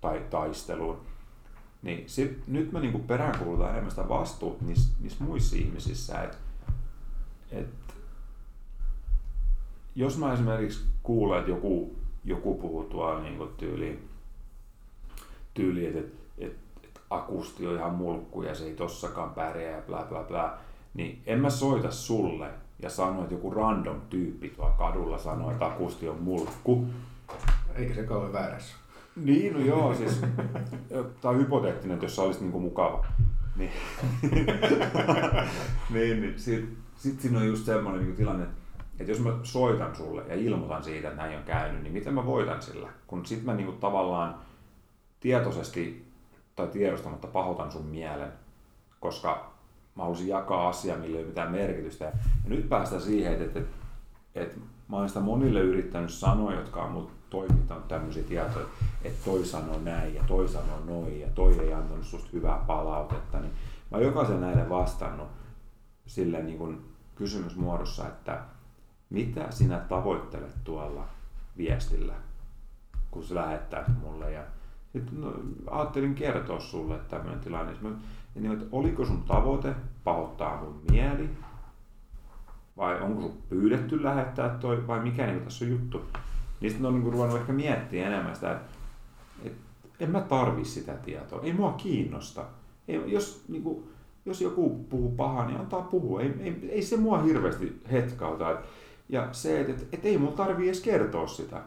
[0.00, 1.00] tai taisteluun.
[1.82, 6.36] Niin sit, nyt mä niinku peräänkuulutan enemmän sitä vastuuta niissä, niissä muissa ihmisissä, että
[7.52, 7.68] et,
[9.94, 14.08] jos mä esimerkiksi kuulen, että joku, joku puhuu tuolla niin tyyliin,
[15.54, 19.82] tyyli, että et, et, et akusti on ihan mulkku ja se ei tossakaan pärjää ja
[19.86, 20.58] bla bla bla,
[20.94, 22.48] niin en mä soita sulle
[22.82, 26.86] ja sano, että joku random tyyppi tuolla kadulla sanoo, että akusti on mulkku.
[27.74, 28.76] Eikä se kauan väärässä.
[29.16, 30.20] Niin, no joo, siis
[31.20, 33.06] tämä on hypoteettinen, että jos sä olisit niinku mukava.
[33.56, 33.70] Niin,
[35.94, 38.46] niin, niin sit, sit siinä on just semmoinen niin tilanne,
[39.00, 42.26] että jos mä soitan sulle ja ilmoitan siitä, että näin on käynyt, niin miten mä
[42.26, 42.88] voitan sillä?
[43.06, 44.34] Kun sit mä niinku tavallaan
[45.22, 46.12] tietoisesti
[46.56, 48.32] tai tiedostamatta pahoitan sun mielen,
[49.00, 49.52] koska
[49.96, 52.04] mä haluaisin jakaa asiaa, millä ei ole mitään merkitystä.
[52.04, 52.12] Ja
[52.44, 53.74] nyt päästään siihen, että, että, että,
[54.40, 54.56] että
[54.88, 58.66] mä oon sitä monille yrittänyt sanoa, jotka on mut toimittanut tämmöisiä tietoja,
[59.04, 63.40] että toi sanoo näin ja toi sanoo noin ja toi ei antanut susta hyvää palautetta,
[63.40, 63.52] niin
[63.90, 65.28] mä oon jokaisen näille vastannut
[66.06, 68.40] sille niin kuin kysymysmuodossa, että
[69.10, 71.04] mitä sinä tavoittelet tuolla
[71.56, 72.14] viestillä,
[73.10, 74.32] kun se lähettää mulle.
[74.32, 74.42] Ja
[74.92, 75.32] sitten no,
[75.70, 77.72] ajattelin kertoa sulle tämmöinen tilanne.
[78.34, 79.74] Ja niin, että oliko sun tavoite
[80.04, 81.30] pahoittaa mun mieli,
[82.76, 86.02] vai onko sun pyydetty lähettää toi, vai mikä niin tässä on juttu.
[86.60, 88.66] Sitten on niin ruvennut ehkä miettiä enemmän sitä, että,
[89.44, 89.60] että
[90.00, 92.44] en mä tarvi sitä tietoa, ei mua kiinnosta.
[92.88, 93.84] Ei, jos, niin kuin,
[94.26, 96.20] jos joku puhuu pahaa, niin antaa puhua.
[96.20, 98.56] Ei, ei, ei se mua hirveästi hetkauta.
[99.08, 101.62] Ja se, että, että, että ei mun tarvii edes kertoa sitä.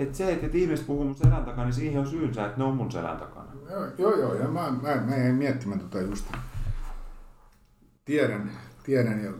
[0.00, 2.76] Että se, että, ihmiset puhuu mun selän takana, niin siihen on syynsä, että ne on
[2.76, 3.52] mun selän takana.
[3.70, 6.32] Joo, joo, joo ja mä, mä, mä jäin miettimään tota just.
[8.04, 8.50] Tiedän,
[8.82, 9.32] tiedän ja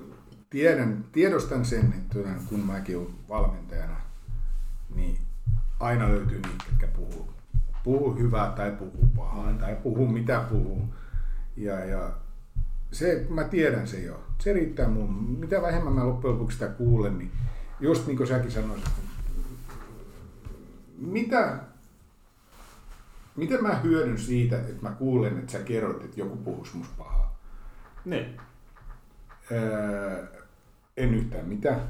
[0.50, 3.96] tiedän, tiedostan sen, että kun mäkin olen valmentajana,
[4.94, 5.18] niin
[5.80, 7.30] aina löytyy niitä, jotka puhuu,
[7.84, 10.94] puhuu hyvää tai puhuu pahaa tai puhuu mitä puhuu.
[11.56, 12.10] Ja, ja
[12.92, 14.22] se, mä tiedän se jo.
[14.38, 15.38] Se riittää mun.
[15.38, 17.32] Mitä vähemmän mä loppujen lopuksi sitä kuulen, niin
[17.80, 19.09] just niin kuin säkin sanoisit,
[21.00, 21.58] mitä,
[23.36, 27.40] miten mä hyödyn siitä, että mä kuulen, että sä kerrot, että joku puhuisi musta pahaa?
[28.04, 28.40] Niin.
[29.52, 30.26] Öö,
[30.96, 31.80] en yhtään mitään.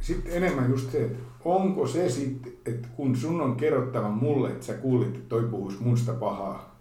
[0.00, 4.66] Sitten enemmän just se, että onko se sitten, että kun sun on kerrottava mulle, että
[4.66, 6.76] sä kuulit, että toi puhuisi musta pahaa,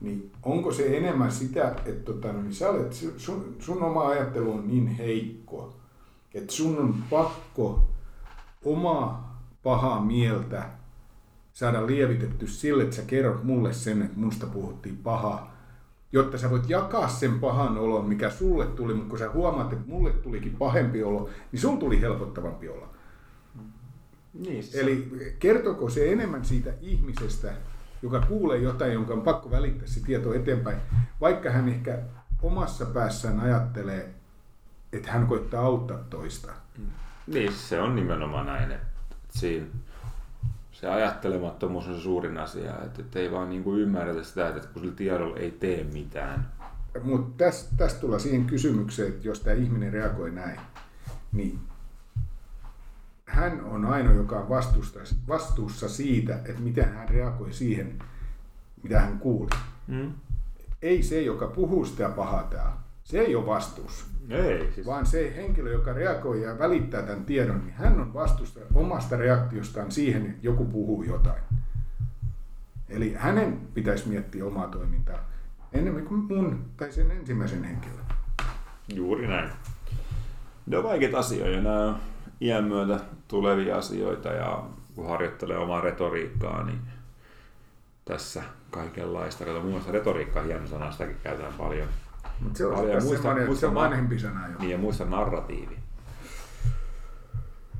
[0.00, 4.52] niin onko se enemmän sitä, että tota, no, niin sä olet, sun, sun oma ajattelu
[4.52, 5.74] on niin heikko,
[6.34, 7.88] että sun on pakko
[8.64, 9.33] omaa
[9.64, 10.68] pahaa mieltä
[11.52, 15.54] saada lievitetty sille, että sä kerrot mulle sen, että musta puhuttiin pahaa,
[16.12, 19.88] jotta sä voit jakaa sen pahan olon, mikä sulle tuli, mutta kun sä huomaat, että
[19.88, 22.88] mulle tulikin pahempi olo, niin sun tuli helpottavampi olo.
[24.34, 25.08] Niin, siis Eli
[25.38, 27.52] kertoko se enemmän siitä ihmisestä,
[28.02, 30.78] joka kuulee jotain, jonka on pakko välittää se tieto eteenpäin,
[31.20, 31.98] vaikka hän ehkä
[32.42, 34.14] omassa päässään ajattelee,
[34.92, 36.52] että hän koittaa auttaa toista.
[37.26, 38.93] Niin, se on nimenomaan näin, että
[39.38, 39.66] siinä
[40.72, 44.68] se ajattelemattomuus on se suurin asia, että, että ei vaan niin kuin ymmärretä sitä, että
[44.68, 46.52] kun sillä tiedolla ei tee mitään.
[47.02, 50.60] Mutta tästä täst tulee siihen kysymykseen, että jos tämä ihminen reagoi näin,
[51.32, 51.58] niin
[53.26, 57.98] hän on ainoa, joka on vastuussa, vastuussa siitä, että miten hän reagoi siihen,
[58.82, 59.50] mitä hän kuuli.
[59.86, 60.12] Mm.
[60.82, 62.76] Ei se, joka puhuu sitä pahaa täällä.
[63.04, 64.04] Se ei ole vastuussa.
[64.30, 64.86] Ei, siis...
[64.86, 69.92] Vaan se henkilö, joka reagoi ja välittää tämän tiedon, niin hän on vastuussa omasta reaktiostaan
[69.92, 71.42] siihen, että joku puhuu jotain.
[72.88, 75.34] Eli hänen pitäisi miettiä omaa toimintaa
[75.72, 78.04] enemmän kuin mun tai sen ensimmäisen henkilön.
[78.94, 79.50] Juuri näin.
[80.66, 81.96] Ne on vaikeita asioita, nämä on
[82.40, 84.64] iän myötä tulevia asioita ja
[84.94, 86.78] kun harjoittelee omaa retoriikkaa, niin
[88.04, 89.44] tässä kaikenlaista.
[89.44, 91.88] Kato, mun mielestä retoriikka on hieno sana, sitäkin käytetään paljon.
[92.40, 93.02] Mut se on, Paljon.
[93.02, 94.58] muista, Muista- se on vanhempi sana jo.
[94.58, 95.76] Niin ja muista narratiivi.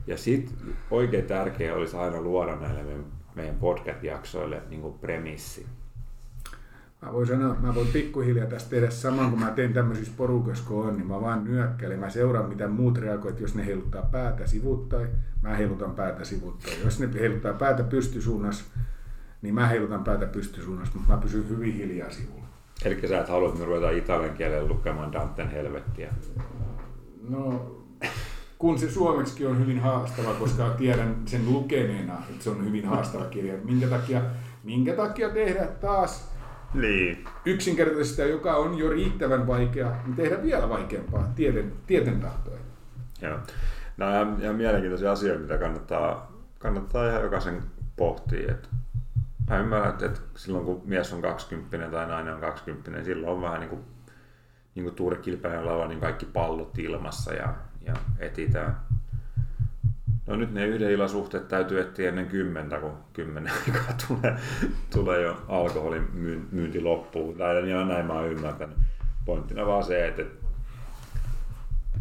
[0.06, 0.56] Ja sitten
[0.90, 5.66] oikein tärkeää olisi aina luoda näille meidän, meidän podcast-jaksoille niin kuin premissi.
[7.02, 10.88] Mä voin sanoa, mä voin pikkuhiljaa tästä tehdä saman, kun mä teen tämmöisissä porukoissa kun
[10.88, 11.98] on, niin mä vaan nyökkäilen.
[12.00, 15.08] Mä seuraan, mitä muut reagoivat, jos ne heiluttaa päätä sivuttain,
[15.42, 16.76] mä heilutan päätä sivuttain.
[16.84, 18.64] Jos ne heiluttaa päätä pystysuunnassa,
[19.42, 22.43] niin mä heilutan päätä pystysuunnassa, mutta mä pysyn hyvin hiljaa sivulla.
[22.84, 26.14] Eli sä et halua, että me ruvetaan italian kielellä lukemaan Danten helvettiä.
[27.28, 27.70] No,
[28.58, 33.24] kun se suomeksi on hyvin haastava, koska tiedän sen lukeneena, että se on hyvin haastava
[33.24, 33.54] kirja.
[33.64, 34.20] Minkä takia,
[34.64, 36.30] minkä takia tehdä taas
[36.74, 37.24] Niin.
[37.44, 42.60] yksinkertaisesta, joka on jo riittävän vaikea, niin tehdä vielä vaikeampaa tieten, tieten tahtoen.
[43.22, 43.38] Joo.
[43.96, 47.62] Nämä on ihan, mielenkiintoisia asioita, mitä kannattaa, kannattaa ihan jokaisen
[47.96, 48.50] pohtia.
[48.52, 48.68] Et
[49.48, 53.32] mä ymmärrän, että, että silloin kun mies on 20 tai nainen on 20, niin silloin
[53.32, 53.80] on vähän niin kuin,
[54.74, 57.54] niin kuin Tuure Kilpäinen laulaa, niin kaikki pallot ilmassa ja,
[57.86, 58.76] ja etitään.
[60.26, 64.36] No nyt ne yhden illan suhteet täytyy etsiä ennen kymmentä, kun kymmenen aikaa tulee,
[64.92, 67.36] tulee jo alkoholin myyn- myynti loppuun.
[67.36, 68.76] Tai ja näin mä oon ymmärtänyt.
[69.24, 70.44] Pointtina vaan se, että, että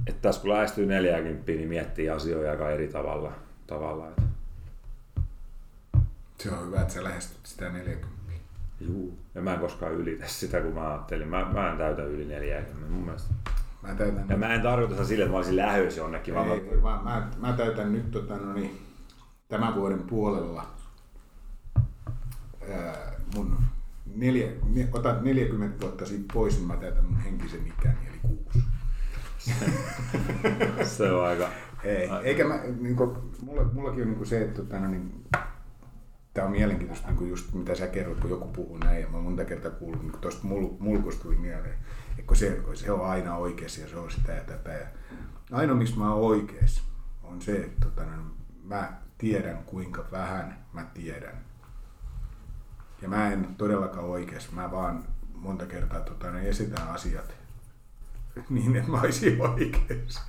[0.08, 3.32] että tässä kun lähestyy 40, niin miettii asioita aika eri tavalla.
[3.68, 4.22] tavalla että,
[6.44, 8.08] Se on hyvä, että sä lähestyt sitä 40.
[8.80, 9.18] juu.
[9.36, 11.28] Ja mä en koskaan ylitä sitä, kun mä ajattelin.
[11.28, 13.34] Mä, mä en täytä yli 40 mun mielestä.
[13.82, 16.54] Mä täytän, Ja mä en tarkoita sitä sille, että mä olisin lähössä jonnekin, vaan mä,
[16.54, 18.82] ei, ei, vaan mä, mä täytän nyt tota, no niin,
[19.50, 20.68] tämän vuoden puolella
[22.72, 23.58] ää, mun
[24.16, 28.64] neljä, ne, otat 40 vuotta siitä pois, niin mä täytän mun henkisen ikäni, eli kuusi.
[30.98, 31.50] se on aika...
[31.84, 35.24] Ei, eikä mä, niin kuin, mulla, mullakin on niin se, että tota, no niin,
[36.34, 39.18] tämä on mielenkiintoista, niin kuin just mitä sä kerrot, kun joku puhuu näin, ja mä
[39.18, 41.76] monta kertaa kuullut, niin tuosta mul, mulkusta tuli mieleen,
[42.10, 44.72] että kun se, se on aina oikeassa ja se on sitä ja tätä.
[44.72, 44.88] Ja
[45.52, 46.84] ainoa, missä mä oon oikeassa,
[47.24, 48.24] on se, että tota, no,
[48.64, 51.38] mä tiedän, kuinka vähän mä tiedän.
[53.02, 55.04] Ja mä en todellakaan oikeassa, mä vaan
[55.36, 57.36] monta kertaa tota, no, esitän asiat
[58.50, 60.22] niin, että mä olisin oikeassa.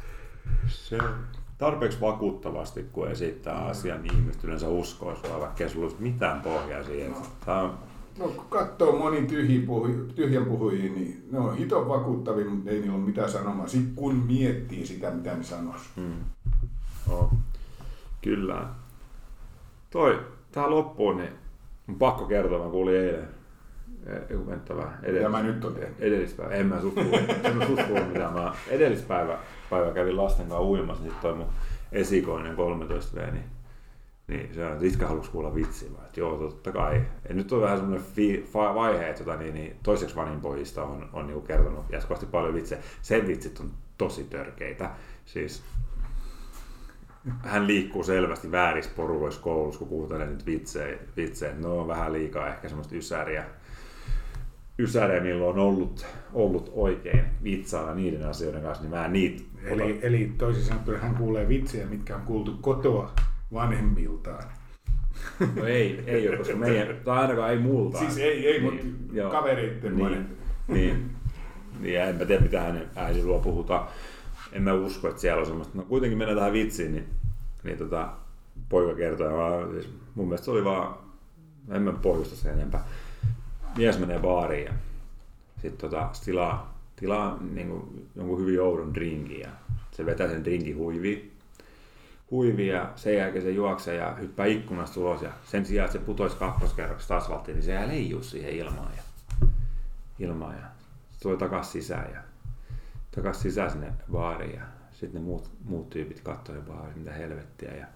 [0.67, 1.27] Se on
[1.59, 6.41] tarpeeksi vakuuttavasti, kun esittää asian, niin ihmiset yleensä uskoo sua, vaikka ei sulla olisi mitään
[6.41, 7.15] pohjaa siihen.
[7.47, 7.79] Tämä on,
[8.19, 12.81] No kun katsoo moni tyhji puhu, tyhjän puhujia, niin ne on hiton vakuuttavia, mutta ei
[12.81, 13.67] niillä ole mitään sanomaa.
[13.67, 15.83] Sitten kun miettii sitä, mitä ne sanois.
[15.97, 16.13] mm,
[17.09, 17.29] on.
[18.23, 18.67] Kyllä.
[19.91, 20.21] Toi,
[20.53, 21.33] tähän loppuun, niin
[21.89, 23.29] on pakko kertoa, mä kuulin eilen.
[24.29, 24.93] Kun mentävä.
[25.13, 26.01] Mitä mä nyt oon tehnyt.
[26.01, 26.55] Edellispäivä.
[26.55, 27.21] En mä kuullut,
[28.15, 28.31] en mä.
[28.31, 29.39] Mä edellispäivä
[29.71, 31.47] päivä kävin lasten kanssa uimassa, niin sit toi mun
[31.93, 33.45] esikoinen 13 V, niin,
[34.27, 35.91] niin se on, että Iska halusi kuulla vitsiä.
[35.91, 37.03] Mä, että joo, totta kai.
[37.29, 41.09] Ja nyt on vähän semmoinen fi, vaihe, että tota, niin, niin, toiseksi vanhin pojista on,
[41.13, 42.83] on niin kertonut jatkuvasti paljon vitsejä.
[43.03, 44.91] Sen vitsit on tosi törkeitä.
[45.25, 45.63] Siis
[47.43, 50.99] hän liikkuu selvästi väärissä porukoissa koulussa, kun kuuntelee nyt vitsejä.
[51.17, 51.55] vitsejä.
[51.55, 53.45] Ne on vähän liikaa ehkä semmoista ysäriä,
[54.79, 59.99] ysäriä, millä on ollut, ollut oikein vitsailla niiden asioiden kanssa, niin mä en niitä Eli,
[60.03, 63.12] eli toisin sanoen hän kuulee vitsejä, mitkä on kuultu kotoa
[63.53, 64.45] vanhemmiltaan.
[65.57, 67.99] No ei, ei ole, koska meidän, tai ainakaan ei multa.
[67.99, 70.27] Siis ei, ei, Niin, mutta kavereitten niin,
[70.68, 71.11] niin,
[71.81, 73.89] niin, ja enpä tiedä mitä hänen äidin luo puhutaan.
[74.53, 75.79] En mä usko, että siellä on semmoista.
[75.79, 77.07] No kuitenkin mennään tähän vitsiin, niin,
[77.64, 78.09] niin tota,
[78.68, 80.95] poika kertoi, vaan, siis mun mielestä se oli vaan,
[81.70, 82.85] en mä pohjusta sen enempää.
[83.77, 84.72] Mies menee baariin ja
[85.62, 89.49] sitten tota, tilaa, tilaa niin kuin, jonkun hyvin oudon drinkin ja
[89.93, 91.33] se vetää sen drinkin huiviin.
[92.31, 96.05] Huivi ja sen jälkeen se juoksee ja hyppää ikkunasta ulos ja sen sijaan, että se
[96.05, 99.03] putoisi kakkoskerroksesta asfalttiin, niin se jää leijuu siihen ilmaan ja,
[100.18, 100.66] ilmaan ja
[101.22, 102.20] tulee takas sisään ja
[103.14, 104.62] takas sisään sinne baariin ja
[104.93, 107.87] sitten ne muut, muut tyypit katsoo jo baariin, mitä helvettiä ja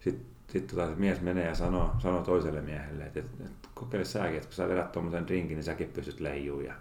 [0.00, 4.04] sitten sit tota, se mies menee ja sanoo, sanoo toiselle miehelle, että, että, että kokeile
[4.04, 6.74] säkin, että kun sä vedät tuommoisen drinkin, niin säkin pystyt leijuu ja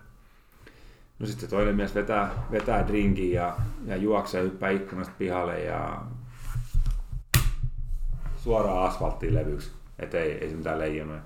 [1.19, 3.55] No sitten se toinen mies vetää, vetää drinkin ja,
[3.85, 6.01] ja juoksee hyppää ikkunasta pihalle ja
[8.37, 11.19] suoraan asfalttiin levyksi, että ei, ei se mitään leijunut.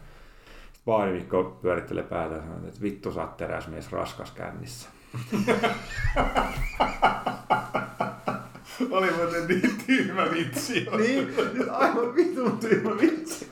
[0.64, 4.89] Sitten baarimikko pyörittelee päätä ja sanoo, että vittu sä oot teräsmies raskas kännissä.
[8.91, 10.88] Oli muuten niin tyhmä vitsi.
[10.97, 13.51] Niin, nyt aivan vitun tyhmä vitsi.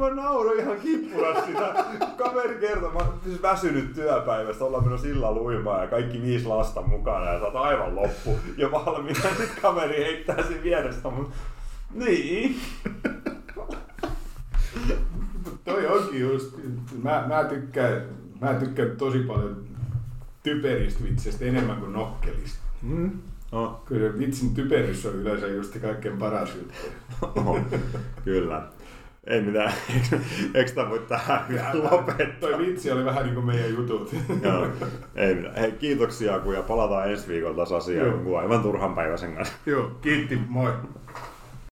[0.00, 1.84] mä nauroin ihan kippurassa sitä.
[2.16, 6.82] Kaveri kertoi, mä oon siis väsynyt työpäivästä, ollaan menossa sillä luimaan ja kaikki viisi lasta
[6.82, 8.38] mukana ja sä oot aivan loppu.
[8.56, 11.32] Ja valmiina sit kaveri heittää sen vierestä mun.
[11.94, 12.60] Niin.
[15.64, 16.56] Toi onkin just,
[17.02, 18.02] mä, mä, tykkään,
[18.40, 19.64] mä tykkään tosi paljon
[20.42, 22.58] typeristä vitseistä enemmän kuin nokkelista.
[22.82, 23.10] Mm.
[23.52, 26.74] No, Kyllä vitsin typerys on yleensä just kaikkein paras juttu.
[27.44, 27.58] no,
[28.24, 28.62] kyllä.
[29.26, 29.72] Ei mitään.
[30.54, 31.44] Eikö, tämä voi tähän
[31.90, 32.26] lopettaa?
[32.50, 34.12] Toi vitsi oli vähän niinku meidän jutut.
[34.42, 34.66] Joo,
[35.14, 35.54] ei mitään.
[35.54, 38.16] Hei, kiitoksia kun ja palataan ensi viikolla taas asiaan Joo.
[38.16, 39.54] jonkun aivan turhan päiväisen kanssa.
[39.66, 40.72] Joo, kiitti, moi.